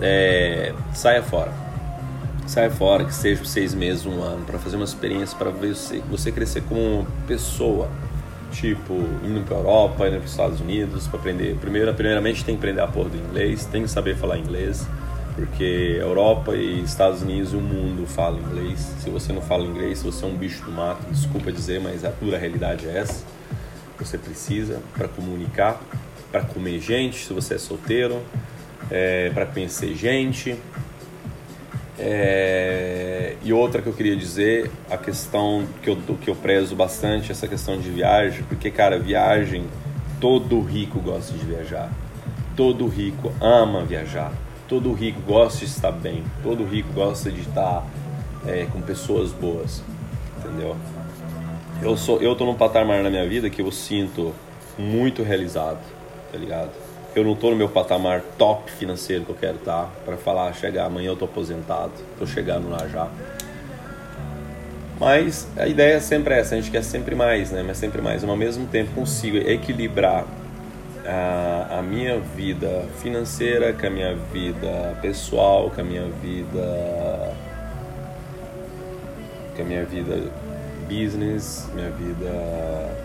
é, 0.00 0.72
saia 0.94 1.22
fora. 1.22 1.52
Saia 2.46 2.70
fora, 2.70 3.04
que 3.04 3.14
seja 3.14 3.44
seis 3.44 3.74
meses, 3.74 4.06
um 4.06 4.22
ano, 4.22 4.44
para 4.44 4.58
fazer 4.58 4.76
uma 4.76 4.84
experiência, 4.84 5.36
para 5.36 5.50
ver 5.50 5.74
você, 5.74 6.02
você 6.10 6.32
crescer 6.32 6.62
como 6.62 7.06
pessoa. 7.26 7.88
Tipo, 8.52 8.94
indo 9.24 9.44
para 9.44 9.56
Europa, 9.56 10.06
indo 10.06 10.18
para 10.18 10.24
os 10.24 10.30
Estados 10.30 10.60
Unidos, 10.60 11.08
para 11.08 11.18
aprender. 11.18 11.56
Primeiro, 11.56 11.92
primeiramente, 11.94 12.44
tem 12.44 12.54
que 12.54 12.60
aprender 12.60 12.82
a 12.82 12.86
porra 12.86 13.08
do 13.08 13.16
inglês, 13.16 13.64
tem 13.66 13.82
que 13.82 13.88
saber 13.88 14.16
falar 14.16 14.38
inglês 14.38 14.86
porque 15.34 15.96
Europa 15.98 16.54
e 16.54 16.82
Estados 16.82 17.22
Unidos 17.22 17.52
e 17.52 17.56
o 17.56 17.60
mundo 17.60 18.06
falam 18.06 18.40
inglês. 18.40 18.78
Se 19.00 19.08
você 19.08 19.32
não 19.32 19.40
fala 19.40 19.64
inglês, 19.64 19.98
se 19.98 20.04
você 20.04 20.24
é 20.24 20.28
um 20.28 20.36
bicho 20.36 20.62
do 20.64 20.70
mato, 20.70 21.04
desculpa 21.10 21.50
dizer, 21.50 21.80
mas 21.80 22.04
a 22.04 22.10
pura 22.10 22.38
realidade 22.38 22.86
é 22.86 22.98
essa. 22.98 23.24
Você 23.98 24.18
precisa 24.18 24.80
para 24.94 25.08
comunicar, 25.08 25.80
para 26.30 26.42
comer 26.42 26.80
gente, 26.80 27.24
se 27.24 27.32
você 27.32 27.54
é 27.54 27.58
solteiro, 27.58 28.20
é, 28.90 29.30
para 29.30 29.46
conhecer 29.46 29.94
gente. 29.94 30.56
É, 31.98 32.61
e 33.44 33.52
outra 33.52 33.82
que 33.82 33.88
eu 33.88 33.92
queria 33.92 34.16
dizer, 34.16 34.70
a 34.90 34.96
questão 34.96 35.66
que 35.82 35.90
eu, 35.90 35.96
que 36.20 36.30
eu 36.30 36.34
prezo 36.34 36.76
bastante, 36.76 37.32
essa 37.32 37.48
questão 37.48 37.78
de 37.78 37.90
viagem, 37.90 38.44
porque, 38.44 38.70
cara, 38.70 38.98
viagem, 38.98 39.64
todo 40.20 40.60
rico 40.60 41.00
gosta 41.00 41.32
de 41.32 41.44
viajar. 41.44 41.90
Todo 42.56 42.86
rico 42.86 43.32
ama 43.40 43.84
viajar 43.84 44.32
todo 44.72 44.94
rico 44.94 45.20
gosta 45.20 45.58
de 45.58 45.66
estar 45.66 45.92
bem, 45.92 46.24
todo 46.42 46.64
rico 46.64 46.90
gosta 46.94 47.30
de 47.30 47.42
estar 47.42 47.84
é, 48.46 48.66
com 48.72 48.80
pessoas 48.80 49.30
boas, 49.30 49.82
entendeu? 50.38 50.74
Eu 51.82 51.94
sou, 51.94 52.22
eu 52.22 52.34
tô 52.34 52.46
num 52.46 52.54
patamar 52.54 53.02
na 53.02 53.10
minha 53.10 53.28
vida 53.28 53.50
que 53.50 53.60
eu 53.60 53.70
sinto 53.70 54.32
muito 54.78 55.22
realizado, 55.22 55.78
tá 56.32 56.38
ligado? 56.38 56.70
Eu 57.14 57.22
não 57.22 57.34
tô 57.34 57.50
no 57.50 57.56
meu 57.56 57.68
patamar 57.68 58.22
top 58.38 58.70
financeiro 58.70 59.26
que 59.26 59.30
eu 59.32 59.36
quero 59.36 59.56
estar 59.56 59.90
para 60.06 60.16
falar 60.16 60.54
chegar 60.54 60.86
amanhã 60.86 61.08
eu 61.08 61.16
tô 61.16 61.26
aposentado, 61.26 61.92
tô 62.18 62.26
chegando 62.26 62.70
lá 62.70 62.88
já. 62.88 63.10
Mas 64.98 65.48
a 65.56 65.66
ideia 65.66 65.94
é 65.94 66.00
sempre 66.00 66.34
essa, 66.34 66.54
a 66.54 66.58
gente 66.58 66.70
quer 66.70 66.84
sempre 66.84 67.14
mais, 67.14 67.50
né? 67.50 67.62
Mas 67.66 67.78
sempre 67.78 68.00
mais. 68.00 68.22
Eu, 68.22 68.30
ao 68.30 68.36
mesmo 68.36 68.66
tempo 68.66 68.92
consigo 68.92 69.36
equilibrar 69.36 70.24
a, 71.04 71.78
a 71.78 71.82
minha 71.82 72.20
vida 72.20 72.84
financeira, 73.00 73.72
com 73.72 73.86
a 73.86 73.90
minha 73.90 74.14
vida 74.32 74.96
pessoal, 75.00 75.70
com 75.70 75.80
a 75.80 75.84
minha 75.84 76.08
vida. 76.22 77.34
com 79.56 79.62
a 79.62 79.64
minha 79.64 79.84
vida 79.84 80.30
business, 80.88 81.68
minha 81.74 81.90
vida 81.90 83.02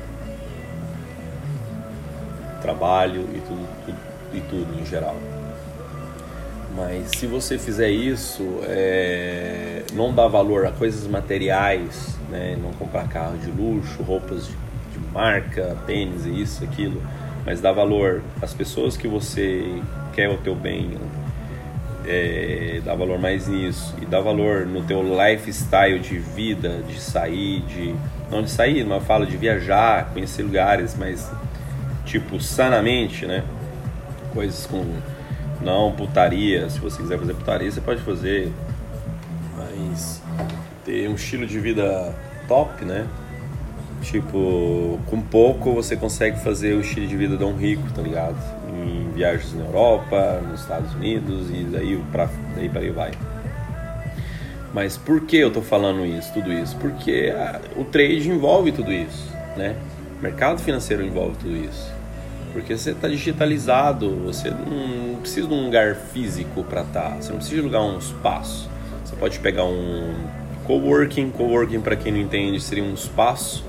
trabalho 2.62 3.22
e 3.34 3.40
tudo, 3.42 3.68
tudo 3.86 3.98
e 4.34 4.42
tudo 4.42 4.82
em 4.82 4.86
geral. 4.86 5.16
Mas 6.78 7.10
se 7.18 7.26
você 7.26 7.58
fizer 7.58 7.90
isso, 7.90 8.62
é, 8.64 9.84
não 9.94 10.14
dá 10.14 10.28
valor 10.28 10.66
a 10.66 10.72
coisas 10.72 11.06
materiais, 11.08 12.16
né? 12.30 12.56
não 12.62 12.72
comprar 12.72 13.10
carro 13.10 13.38
de 13.38 13.52
luxo, 13.52 14.02
roupas 14.04 14.48
de, 14.48 14.54
de 14.94 15.00
marca, 15.12 15.76
tênis 15.86 16.26
e 16.26 16.42
isso, 16.42 16.64
aquilo 16.64 17.02
mas 17.48 17.62
dá 17.62 17.72
valor 17.72 18.22
às 18.42 18.54
pessoas 18.54 18.98
que 18.98 19.08
você 19.08 19.82
quer 20.12 20.30
o 20.30 20.36
teu 20.36 20.54
bem, 20.54 20.98
é, 22.06 22.82
dá 22.84 22.94
valor 22.94 23.18
mais 23.18 23.48
nisso 23.48 23.96
e 24.02 24.06
dá 24.06 24.20
valor 24.20 24.66
no 24.66 24.84
teu 24.84 25.02
lifestyle 25.02 25.98
de 25.98 26.20
vida, 26.20 26.82
de 26.86 27.00
sair, 27.00 27.62
de 27.62 27.96
não 28.30 28.44
de 28.44 28.52
sair, 28.52 28.86
mas 28.86 29.02
falo 29.06 29.26
de 29.26 29.38
viajar, 29.38 30.10
conhecer 30.12 30.44
lugares, 30.44 30.94
mas 31.00 31.32
tipo 32.04 32.38
sanamente, 32.42 33.26
né? 33.26 33.46
Coisas 34.34 34.66
com 34.66 34.84
não 35.62 35.92
putaria, 35.92 36.70
se 36.70 36.80
você 36.80 37.02
quiser 37.02 37.18
fazer 37.18 37.34
putaria, 37.34 37.72
você 37.72 37.82
pode 37.82 38.02
fazer, 38.02 38.52
mas 39.58 40.22
ter 40.86 41.10
um 41.10 41.16
estilo 41.16 41.46
de 41.46 41.60
vida 41.60 42.14
top, 42.48 42.86
né? 42.86 43.08
Tipo, 44.02 45.00
com 45.08 45.20
pouco 45.20 45.74
você 45.74 45.96
consegue 45.96 46.40
fazer 46.40 46.76
o 46.76 46.82
estilo 46.82 47.08
de 47.08 47.18
vida 47.18 47.36
de 47.36 47.44
um 47.44 47.56
rico, 47.56 47.84
tá 47.94 48.02
ligado? 48.02 48.38
Em 48.70 49.12
viagens 49.12 49.54
na 49.56 49.66
Europa, 49.66 50.42
nos 50.48 50.62
Estados 50.62 50.94
Unidos 50.94 51.50
e 51.50 51.64
daí 51.64 52.02
pra, 52.12 52.30
daí 52.56 52.70
para 52.70 52.82
aí 52.82 52.90
vai. 52.92 53.12
Mas 54.74 54.96
por 54.96 55.22
que 55.22 55.38
eu 55.38 55.52
tô 55.52 55.62
falando 55.62 56.06
isso, 56.06 56.32
tudo 56.34 56.54
isso? 56.54 56.76
Porque 56.78 57.34
a, 57.36 57.60
o 57.76 57.84
trade 57.84 58.30
envolve 58.30 58.72
tudo 58.72 58.94
isso, 58.94 59.32
né? 59.56 59.76
O 60.20 60.24
mercado 60.24 60.60
financeiro 60.60 61.04
envolve 61.04 61.36
tudo 61.38 61.56
isso. 61.56 61.97
Porque 62.58 62.76
você 62.76 62.90
está 62.90 63.08
digitalizado, 63.08 64.16
você 64.26 64.50
não 64.50 65.18
precisa 65.22 65.48
de 65.48 65.54
um 65.54 65.66
lugar 65.66 65.94
físico 65.94 66.64
para 66.64 66.82
estar, 66.82 67.02
tá. 67.12 67.16
você 67.22 67.30
não 67.30 67.38
precisa 67.38 67.62
alugar 67.62 67.84
um 67.84 68.00
espaço. 68.00 68.68
Você 69.06 69.16
pode 69.16 69.38
pegar 69.38 69.64
um 69.64 70.12
coworking, 70.66 71.30
coworking 71.30 71.82
para 71.82 71.96
quem 71.96 72.12
não 72.12 72.20
entende 72.20 72.60
seria 72.60 72.84
um 72.84 72.96
espaço, 72.96 73.64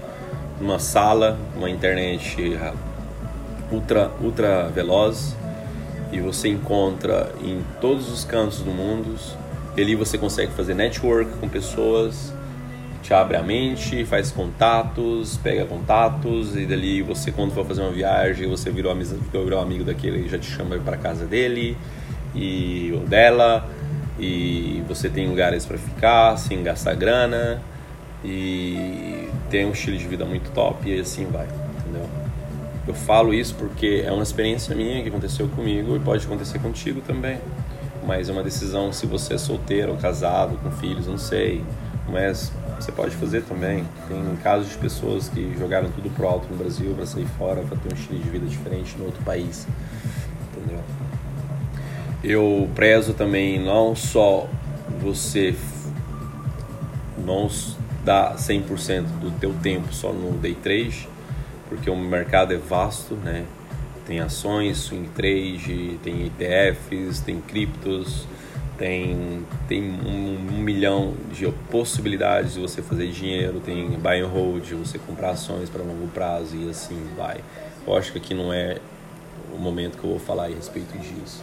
uma 0.58 0.78
sala, 0.78 1.38
uma 1.54 1.68
internet 1.68 2.58
ultra 3.70 4.10
ultra 4.22 4.68
veloz 4.68 5.36
e 6.10 6.18
você 6.18 6.48
encontra 6.48 7.30
em 7.44 7.62
todos 7.82 8.10
os 8.10 8.24
cantos 8.24 8.62
do 8.62 8.70
mundo. 8.70 9.16
Ali 9.76 9.94
você 9.96 10.16
consegue 10.16 10.50
fazer 10.52 10.72
network 10.72 11.30
com 11.38 11.46
pessoas 11.46 12.32
te 13.08 13.14
abre 13.14 13.38
a 13.38 13.42
mente, 13.42 14.04
faz 14.04 14.30
contatos, 14.30 15.38
pega 15.38 15.64
contatos 15.64 16.54
e 16.54 16.66
dali 16.66 17.00
você 17.00 17.32
quando 17.32 17.52
for 17.52 17.64
fazer 17.64 17.80
uma 17.80 17.90
viagem 17.90 18.46
você 18.46 18.70
virou 18.70 18.92
amigo, 18.92 19.14
virou 19.32 19.62
amigo 19.62 19.82
daquele 19.82 20.28
já 20.28 20.38
te 20.38 20.50
chama 20.50 20.76
para 20.76 20.94
casa 20.98 21.24
dele 21.24 21.74
e 22.34 22.92
ou 22.94 23.00
dela 23.06 23.66
e 24.18 24.84
você 24.86 25.08
tem 25.08 25.26
lugares 25.26 25.64
para 25.64 25.78
ficar 25.78 26.36
sem 26.36 26.62
gastar 26.62 26.94
grana 26.96 27.62
e 28.22 29.26
tem 29.48 29.64
um 29.64 29.70
estilo 29.72 29.96
de 29.96 30.06
vida 30.06 30.26
muito 30.26 30.50
top 30.50 30.86
e 30.86 31.00
assim 31.00 31.24
vai, 31.32 31.46
entendeu? 31.78 32.06
Eu 32.86 32.92
falo 32.92 33.32
isso 33.32 33.54
porque 33.54 34.04
é 34.04 34.12
uma 34.12 34.22
experiência 34.22 34.74
minha 34.74 35.02
que 35.02 35.08
aconteceu 35.08 35.48
comigo 35.48 35.96
e 35.96 35.98
pode 35.98 36.26
acontecer 36.26 36.58
contigo 36.58 37.00
também. 37.00 37.38
Mas 38.06 38.28
é 38.28 38.32
uma 38.32 38.42
decisão 38.42 38.92
se 38.92 39.06
você 39.06 39.34
é 39.34 39.38
solteiro 39.38 39.92
ou 39.92 39.98
casado, 39.98 40.58
com 40.62 40.70
filhos, 40.72 41.06
não 41.06 41.18
sei. 41.18 41.62
Mas 42.10 42.50
você 42.84 42.92
pode 42.92 43.14
fazer 43.16 43.42
também. 43.42 43.84
Tem 44.08 44.36
casos 44.42 44.70
de 44.70 44.78
pessoas 44.78 45.28
que 45.28 45.54
jogaram 45.58 45.90
tudo 45.90 46.10
pro 46.10 46.26
alto 46.28 46.48
no 46.50 46.56
Brasil 46.56 46.94
para 46.94 47.06
sair 47.06 47.26
fora, 47.38 47.62
para 47.62 47.76
ter 47.76 47.92
um 47.92 47.96
estilo 47.96 48.18
de 48.20 48.30
vida 48.30 48.46
diferente 48.46 48.96
no 48.98 49.06
outro 49.06 49.22
país. 49.24 49.66
Entendeu? 50.56 50.80
Eu 52.22 52.68
prezo 52.74 53.14
também 53.14 53.62
não 53.62 53.94
só 53.94 54.48
você 55.00 55.54
não 57.24 57.48
dar 58.04 58.36
100% 58.36 59.02
do 59.20 59.30
teu 59.38 59.52
tempo 59.62 59.92
só 59.92 60.12
no 60.12 60.32
day 60.38 60.54
trade, 60.54 61.08
porque 61.68 61.90
o 61.90 61.96
mercado 61.96 62.54
é 62.54 62.56
vasto, 62.56 63.14
né? 63.14 63.44
Tem 64.06 64.20
ações, 64.20 64.78
swing 64.78 65.08
trade, 65.08 65.98
tem 66.02 66.24
ETFs, 66.26 67.20
tem 67.20 67.40
criptos, 67.40 68.26
tem, 68.78 69.44
tem 69.66 69.82
um, 69.82 70.54
um, 70.54 70.62
milhão 70.62 71.14
de 71.32 71.50
possibilidades 71.68 72.54
de 72.54 72.60
você 72.60 72.80
fazer 72.80 73.10
dinheiro, 73.10 73.60
tem 73.60 73.90
buy 73.90 74.20
and 74.20 74.28
hold, 74.28 74.70
você 74.70 74.98
comprar 74.98 75.30
ações 75.30 75.68
para 75.68 75.82
longo 75.82 76.06
prazo 76.08 76.56
e 76.56 76.70
assim 76.70 76.96
vai. 77.16 77.42
Eu 77.84 77.96
acho 77.96 78.12
que 78.12 78.18
aqui 78.18 78.34
não 78.34 78.52
é 78.52 78.78
o 79.52 79.58
momento 79.58 79.98
que 79.98 80.04
eu 80.04 80.10
vou 80.10 80.18
falar 80.20 80.44
a 80.44 80.48
respeito 80.48 80.96
disso. 80.96 81.42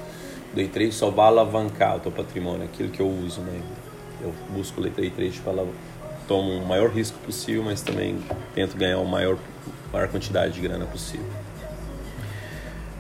Day 0.53 0.69
trade 0.69 0.93
só 0.93 1.09
vai 1.09 1.27
alavancar 1.27 1.97
o 1.97 1.99
teu 1.99 2.11
patrimônio, 2.11 2.63
aquilo 2.63 2.89
que 2.89 3.01
eu 3.01 3.09
uso, 3.09 3.41
né? 3.41 3.61
Eu 4.21 4.33
busco 4.51 4.79
o 4.79 4.89
day 4.89 5.09
trade 5.09 5.39
para 5.41 5.65
tomo 6.27 6.51
o 6.53 6.65
maior 6.65 6.89
risco 6.89 7.19
possível, 7.19 7.63
mas 7.63 7.81
também 7.81 8.17
tento 8.53 8.77
ganhar 8.77 8.97
a 8.97 9.03
maior, 9.03 9.37
maior 9.91 10.07
quantidade 10.07 10.53
de 10.53 10.61
grana 10.61 10.85
possível. 10.85 11.27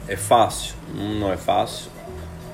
É 0.09 0.17
fácil? 0.17 0.75
Não 0.93 1.31
é 1.31 1.37
fácil, 1.37 1.89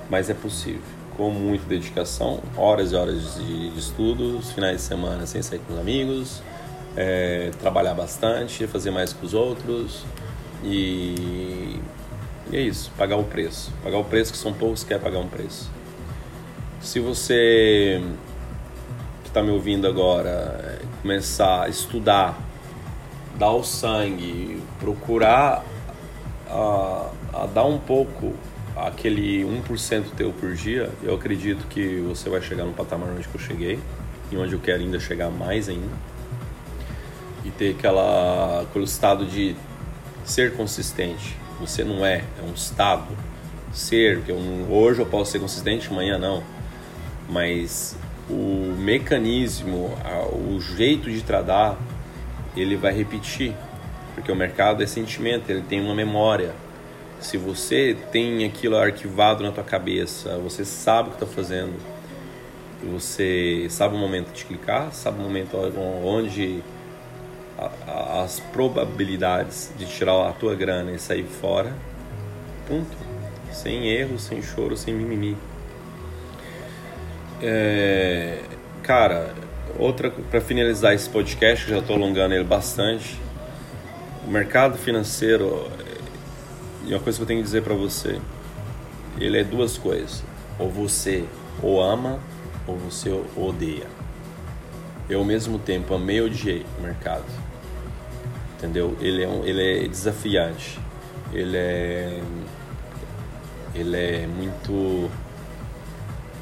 mas 0.10 0.30
é 0.30 0.34
possível 0.36 1.01
com 1.18 1.30
muita 1.30 1.66
dedicação, 1.66 2.40
horas 2.56 2.92
e 2.92 2.96
horas 2.96 3.36
de, 3.36 3.70
de 3.72 3.80
estudos, 3.80 4.52
finais 4.52 4.78
de 4.78 4.84
semana 4.84 5.26
sem 5.26 5.42
sair 5.42 5.60
com 5.60 5.74
os 5.74 5.80
amigos, 5.80 6.42
é, 6.96 7.52
trabalhar 7.60 7.94
bastante, 7.94 8.68
fazer 8.68 8.92
mais 8.92 9.14
com 9.14 9.26
os 9.26 9.34
outros 9.34 10.04
e, 10.64 11.80
e, 12.52 12.58
é 12.58 12.62
isso, 12.62 12.92
pagar 12.98 13.18
o 13.18 13.24
preço. 13.24 13.72
Pagar 13.84 13.98
o 13.98 14.04
preço 14.04 14.32
que 14.32 14.38
são 14.38 14.54
poucos 14.54 14.84
que 14.84 14.90
quer 14.90 15.00
pagar 15.00 15.20
um 15.20 15.28
preço. 15.28 15.70
Se 16.82 17.00
você 17.00 18.02
que 19.24 19.30
está 19.30 19.42
me 19.42 19.52
ouvindo 19.52 19.88
agora 19.88 20.80
começar 21.02 21.64
a 21.64 21.70
estudar, 21.70 22.38
dar 23.38 23.52
o 23.52 23.64
sangue, 23.64 24.62
procurar 24.80 25.64
a, 26.50 27.10
a 27.34 27.46
dar 27.46 27.66
um 27.66 27.78
pouco 27.78 28.34
aquele 28.88 29.44
1% 29.44 30.04
teu 30.16 30.32
por 30.34 30.54
dia, 30.54 30.90
eu 31.04 31.16
acredito 31.16 31.68
que 31.68 32.00
você 32.02 32.30
vai 32.30 32.42
chegar 32.42 32.66
no 32.66 32.74
patamar 32.74 33.10
onde 33.10 33.28
eu 33.32 33.40
cheguei 33.40 33.80
e 34.32 34.38
onde 34.38 34.54
eu 34.54 34.60
quero 34.60 34.82
ainda 34.82 35.00
chegar 35.00 35.30
mais 35.30 35.70
ainda. 35.70 35.96
E 37.44 37.52
ter 37.52 37.76
aquela, 37.78 38.62
aquele 38.62 38.86
estado 38.86 39.26
de 39.26 39.56
ser 40.24 40.54
consistente. 40.54 41.36
Você 41.60 41.84
não 41.84 42.06
é, 42.06 42.24
é 42.40 42.44
um 42.44 42.54
estado. 42.54 43.08
Ser, 43.74 44.22
que 44.22 44.32
eu, 44.32 44.38
hoje 44.70 45.02
eu 45.02 45.06
posso 45.06 45.32
ser 45.32 45.40
consistente, 45.40 45.90
amanhã 45.90 46.18
não. 46.18 46.44
Mas 47.30 47.96
o 48.30 48.76
mecanismo, 48.78 49.96
o 50.34 50.60
jeito 50.60 51.10
de 51.10 51.22
tratar, 51.22 51.78
ele 52.56 52.76
vai 52.76 52.94
repetir. 52.94 53.56
Porque 54.14 54.32
o 54.32 54.36
mercado 54.36 54.84
é 54.84 54.86
sentimento, 54.86 55.50
ele 55.50 55.62
tem 55.62 55.80
uma 55.82 55.96
memória 55.96 56.54
se 57.22 57.38
você 57.38 57.96
tem 58.12 58.44
aquilo 58.44 58.76
arquivado 58.76 59.44
na 59.44 59.52
tua 59.52 59.64
cabeça, 59.64 60.38
você 60.40 60.66
sabe 60.66 61.10
o 61.10 61.12
que 61.12 61.24
está 61.24 61.28
fazendo, 61.28 61.74
você 62.92 63.68
sabe 63.70 63.96
o 63.96 63.98
momento 63.98 64.34
de 64.34 64.44
clicar, 64.44 64.92
sabe 64.92 65.20
o 65.20 65.22
momento 65.22 65.56
onde 66.04 66.64
as 68.16 68.40
probabilidades 68.40 69.72
de 69.78 69.86
tirar 69.86 70.28
a 70.28 70.34
tua 70.34 70.56
grana 70.56 70.92
e 70.92 71.00
sair 71.00 71.24
fora, 71.24 71.72
ponto. 72.68 72.98
Sem 73.52 73.90
erro, 73.90 74.18
sem 74.18 74.42
choro, 74.42 74.76
sem 74.78 74.94
mimimi. 74.94 75.38
É, 77.42 78.40
cara, 78.82 79.36
outra 79.78 80.10
para 80.10 80.40
finalizar 80.40 80.94
esse 80.94 81.10
podcast, 81.10 81.70
já 81.70 81.80
estou 81.80 81.98
alongando 81.98 82.34
ele 82.34 82.46
bastante. 82.46 83.20
O 84.26 84.32
mercado 84.32 84.78
financeiro 84.78 85.70
e 86.86 86.94
uma 86.94 87.00
coisa 87.00 87.18
que 87.18 87.24
eu 87.24 87.28
tenho 87.28 87.40
que 87.40 87.46
dizer 87.46 87.64
para 87.64 87.76
você, 87.76 88.20
ele 89.20 89.38
é 89.38 89.44
duas 89.44 89.78
coisas. 89.78 90.24
Ou 90.58 90.70
você 90.70 91.26
o 91.62 91.80
ama 91.80 92.20
ou 92.68 92.78
você 92.78 93.10
o 93.10 93.26
odeia. 93.38 93.88
Eu 95.10 95.20
ao 95.20 95.26
mesmo 95.26 95.60
tempo 95.60 95.94
amei 95.94 96.18
e 96.18 96.22
odiei 96.22 96.66
o 96.80 96.82
mercado. 96.82 97.26
Entendeu? 98.58 98.96
Ele 99.00 99.24
é, 99.24 99.28
um, 99.28 99.46
ele 99.46 99.86
é 99.86 99.88
desafiante. 99.88 100.80
Ele 101.34 101.58
é 101.58 102.22
ele 103.74 103.96
é 103.96 104.28
muito 104.28 105.10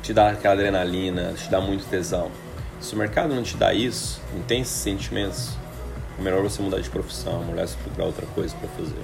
te 0.01 0.13
dá 0.13 0.31
aquela 0.31 0.55
adrenalina, 0.55 1.33
te 1.33 1.49
dá 1.49 1.61
muito 1.61 1.85
tesão. 1.87 2.31
Se 2.79 2.95
o 2.95 2.97
mercado 2.97 3.35
não 3.35 3.43
te 3.43 3.55
dá 3.55 3.73
isso, 3.73 4.19
não 4.33 4.41
tem 4.41 4.61
esses 4.61 4.73
sentimentos, 4.73 5.51
é 6.17 6.21
melhor 6.21 6.41
você 6.41 6.61
mudar 6.61 6.79
de 6.79 6.89
profissão, 6.89 7.43
melhor 7.43 7.67
você 7.67 7.77
procurar 7.83 8.05
outra 8.05 8.25
coisa 8.27 8.55
para 8.55 8.69
fazer 8.69 8.95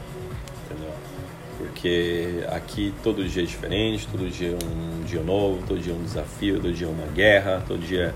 porque 1.75 2.45
aqui 2.47 2.93
todo 3.03 3.27
dia 3.27 3.43
é 3.43 3.45
diferente, 3.45 4.07
todo 4.07 4.29
dia 4.31 4.51
é 4.51 4.65
um 4.65 5.03
dia 5.03 5.21
novo, 5.21 5.61
todo 5.67 5.77
dia 5.77 5.91
é 5.91 5.95
um 5.95 6.03
desafio, 6.03 6.55
todo 6.61 6.73
dia 6.73 6.88
é 6.88 6.89
uma 6.89 7.05
guerra, 7.07 7.61
todo 7.67 7.85
dia 7.85 8.15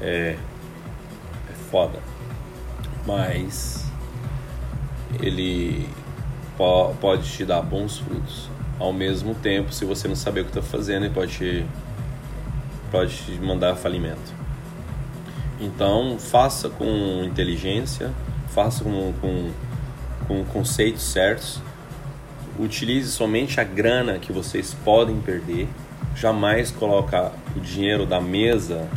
é, 0.00 0.36
é 1.50 1.52
foda. 1.72 1.98
Mas 3.04 3.84
ele 5.20 5.88
po 6.56 6.94
pode 7.00 7.28
te 7.28 7.44
dar 7.44 7.62
bons 7.62 7.98
frutos. 7.98 8.48
Ao 8.78 8.92
mesmo 8.92 9.34
tempo, 9.34 9.72
se 9.72 9.84
você 9.84 10.06
não 10.06 10.14
saber 10.14 10.42
o 10.42 10.44
que 10.44 10.50
está 10.50 10.62
fazendo, 10.62 11.06
ele 11.06 11.14
pode 11.14 11.36
te, 11.36 11.66
pode 12.92 13.16
te 13.16 13.32
mandar 13.32 13.74
falimento. 13.74 14.32
Então, 15.60 16.16
faça 16.16 16.68
com 16.68 17.24
inteligência, 17.24 18.12
faça 18.54 18.84
com, 18.84 19.12
com, 19.20 19.50
com 20.28 20.44
conceitos 20.44 21.02
certos 21.02 21.60
utilize 22.62 23.10
somente 23.10 23.60
a 23.60 23.64
grana 23.64 24.18
que 24.18 24.32
vocês 24.32 24.74
podem 24.84 25.20
perder. 25.20 25.68
Jamais 26.14 26.70
coloca 26.70 27.32
o 27.56 27.60
dinheiro 27.60 28.04
da 28.04 28.20
mesa, 28.20 28.88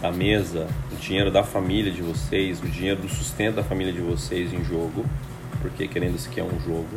da 0.00 0.10
mesa, 0.10 0.66
o 0.92 0.96
dinheiro 0.96 1.30
da 1.30 1.44
família 1.44 1.92
de 1.92 2.02
vocês, 2.02 2.60
o 2.60 2.66
dinheiro 2.66 3.00
do 3.00 3.08
sustento 3.08 3.56
da 3.56 3.62
família 3.62 3.92
de 3.92 4.00
vocês 4.00 4.52
em 4.52 4.64
jogo, 4.64 5.06
porque 5.60 5.86
querendo 5.86 6.16
isso 6.16 6.28
que 6.28 6.40
é 6.40 6.44
um 6.44 6.60
jogo, 6.60 6.88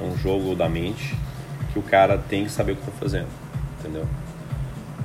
é 0.00 0.04
um 0.04 0.16
jogo 0.16 0.54
da 0.54 0.68
mente 0.68 1.16
que 1.72 1.78
o 1.78 1.82
cara 1.82 2.16
tem 2.16 2.44
que 2.44 2.52
saber 2.52 2.72
o 2.72 2.76
que 2.76 2.82
está 2.82 2.92
fazendo, 2.92 3.28
entendeu? 3.80 4.06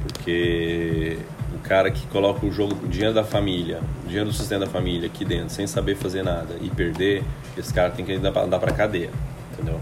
Porque 0.04 1.18
o 1.56 1.60
cara 1.60 1.90
que 1.90 2.06
coloca 2.08 2.46
o 2.46 2.52
jogo, 2.52 2.76
o 2.86 2.88
dinheiro 2.88 3.16
da 3.16 3.24
família, 3.24 3.80
o 4.04 4.08
dinheiro 4.08 4.30
do 4.30 4.34
sustento 4.34 4.62
da 4.62 4.68
família 4.68 5.08
aqui 5.08 5.26
dentro, 5.26 5.50
sem 5.50 5.66
saber 5.66 5.96
fazer 5.96 6.24
nada 6.24 6.56
e 6.62 6.70
perder, 6.70 7.24
esse 7.58 7.74
cara 7.74 7.90
tem 7.90 8.06
que 8.06 8.14
andar 8.14 8.60
para 8.60 8.72
cadeia, 8.72 9.10
entendeu? 9.54 9.82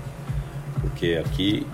Porque 0.95 1.21
aqui 1.25 1.67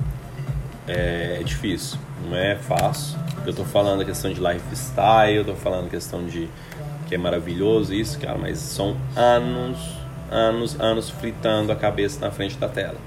é, 0.88 1.38
é 1.40 1.44
difícil, 1.44 2.00
não 2.28 2.36
é 2.36 2.56
fácil. 2.56 3.20
Eu 3.46 3.54
tô 3.54 3.64
falando 3.64 4.02
a 4.02 4.06
questão 4.06 4.34
de 4.34 4.42
lifestyle, 4.42 5.36
eu 5.36 5.46
tô 5.46 5.54
falando 5.54 5.86
a 5.86 5.90
questão 5.90 6.26
de 6.26 6.50
que 7.08 7.14
é 7.14 7.18
maravilhoso 7.20 7.94
isso, 7.94 8.20
cara, 8.20 8.38
mas 8.40 8.58
são 8.58 8.98
anos, 9.16 9.78
anos, 10.32 10.80
anos 10.80 11.10
fritando 11.12 11.72
a 11.72 11.76
cabeça 11.76 12.20
na 12.20 12.32
frente 12.32 12.58
da 12.58 12.68
tela. 12.68 12.98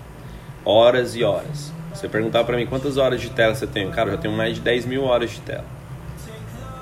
Horas 0.65 1.17
e 1.17 1.25
horas. 1.25 1.73
Você 1.93 2.09
perguntar 2.09 2.45
para 2.45 2.57
mim 2.57 2.67
quantas 2.67 2.97
horas 2.97 3.21
de 3.21 3.31
tela 3.31 3.53
você 3.53 3.67
tem, 3.67 3.91
cara, 3.91 4.11
eu 4.11 4.15
já 4.15 4.21
tenho 4.21 4.37
mais 4.37 4.55
de 4.55 4.61
10 4.61 4.87
mil 4.87 5.03
horas 5.03 5.33
de 5.33 5.41
tela. 5.41 5.65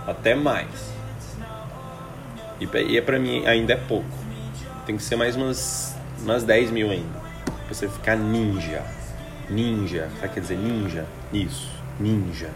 Até 0.07 0.35
mais. 0.35 0.93
E, 2.61 2.69
e 2.87 2.99
é 2.99 3.01
pra 3.01 3.19
mim 3.19 3.47
ainda 3.47 3.73
é 3.73 3.77
pouco. 3.77 4.07
Tem 4.85 4.95
que 4.95 5.03
ser 5.03 5.17
mais 5.17 5.37
umas, 5.37 5.97
umas 6.21 6.45
10 6.45 6.71
mil 6.71 6.91
ainda. 6.91 7.23
Pra 7.45 7.75
você 7.75 7.89
ficar 7.89 8.17
ninja. 8.17 8.83
Ninja. 9.49 10.09
Sabe 10.15 10.17
o 10.17 10.29
que 10.29 10.35
quer 10.35 10.41
dizer 10.41 10.59
ninja? 10.59 11.07
Isso. 11.33 11.71
Ninja. 11.99 12.51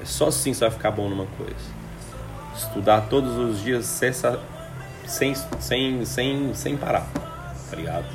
É 0.00 0.04
só 0.04 0.28
assim 0.28 0.54
você 0.54 0.60
vai 0.60 0.70
ficar 0.70 0.90
bom 0.90 1.08
numa 1.08 1.26
coisa. 1.36 1.78
Estudar 2.56 3.02
todos 3.02 3.36
os 3.36 3.62
dias 3.62 3.84
sem, 3.86 5.34
sem, 5.58 6.04
sem, 6.04 6.54
sem 6.54 6.76
parar. 6.76 7.06
Tá 7.70 7.76
ligado? 7.76 8.06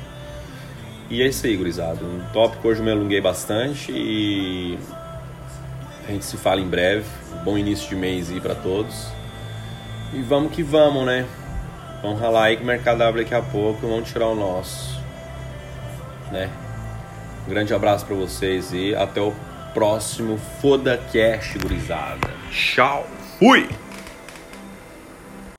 E 1.10 1.22
é 1.22 1.26
isso 1.26 1.46
aí, 1.46 1.56
gurizada. 1.56 2.04
Um 2.04 2.20
tópico 2.32 2.68
hoje 2.68 2.80
eu 2.80 2.84
me 2.84 2.90
alonguei 2.90 3.20
bastante 3.20 3.92
e 3.92 4.78
a 6.08 6.12
gente 6.12 6.24
se 6.24 6.36
fala 6.36 6.60
em 6.60 6.68
breve. 6.68 7.04
Bom 7.44 7.58
início 7.58 7.88
de 7.88 7.96
mês 7.96 8.30
aí 8.30 8.40
para 8.40 8.54
todos. 8.54 9.08
E 10.12 10.22
vamos 10.22 10.52
que 10.52 10.62
vamos, 10.62 11.04
né? 11.04 11.26
Vamos 12.02 12.20
ralar 12.20 12.44
aí 12.44 12.56
que 12.56 12.62
o 12.62 12.66
mercado 12.66 13.02
abre 13.02 13.22
daqui 13.22 13.34
a 13.34 13.42
pouco 13.42 13.86
vamos 13.86 14.10
tirar 14.10 14.28
o 14.28 14.34
nosso. 14.34 15.00
Né? 16.30 16.50
Um 17.46 17.50
grande 17.50 17.74
abraço 17.74 18.06
para 18.06 18.16
vocês 18.16 18.72
e 18.72 18.94
até 18.94 19.20
o 19.20 19.34
próximo 19.74 20.38
Foda 20.60 21.00
Cash, 21.12 21.56
gurizada. 21.60 22.30
Tchau. 22.50 23.06
Fui! 23.38 23.68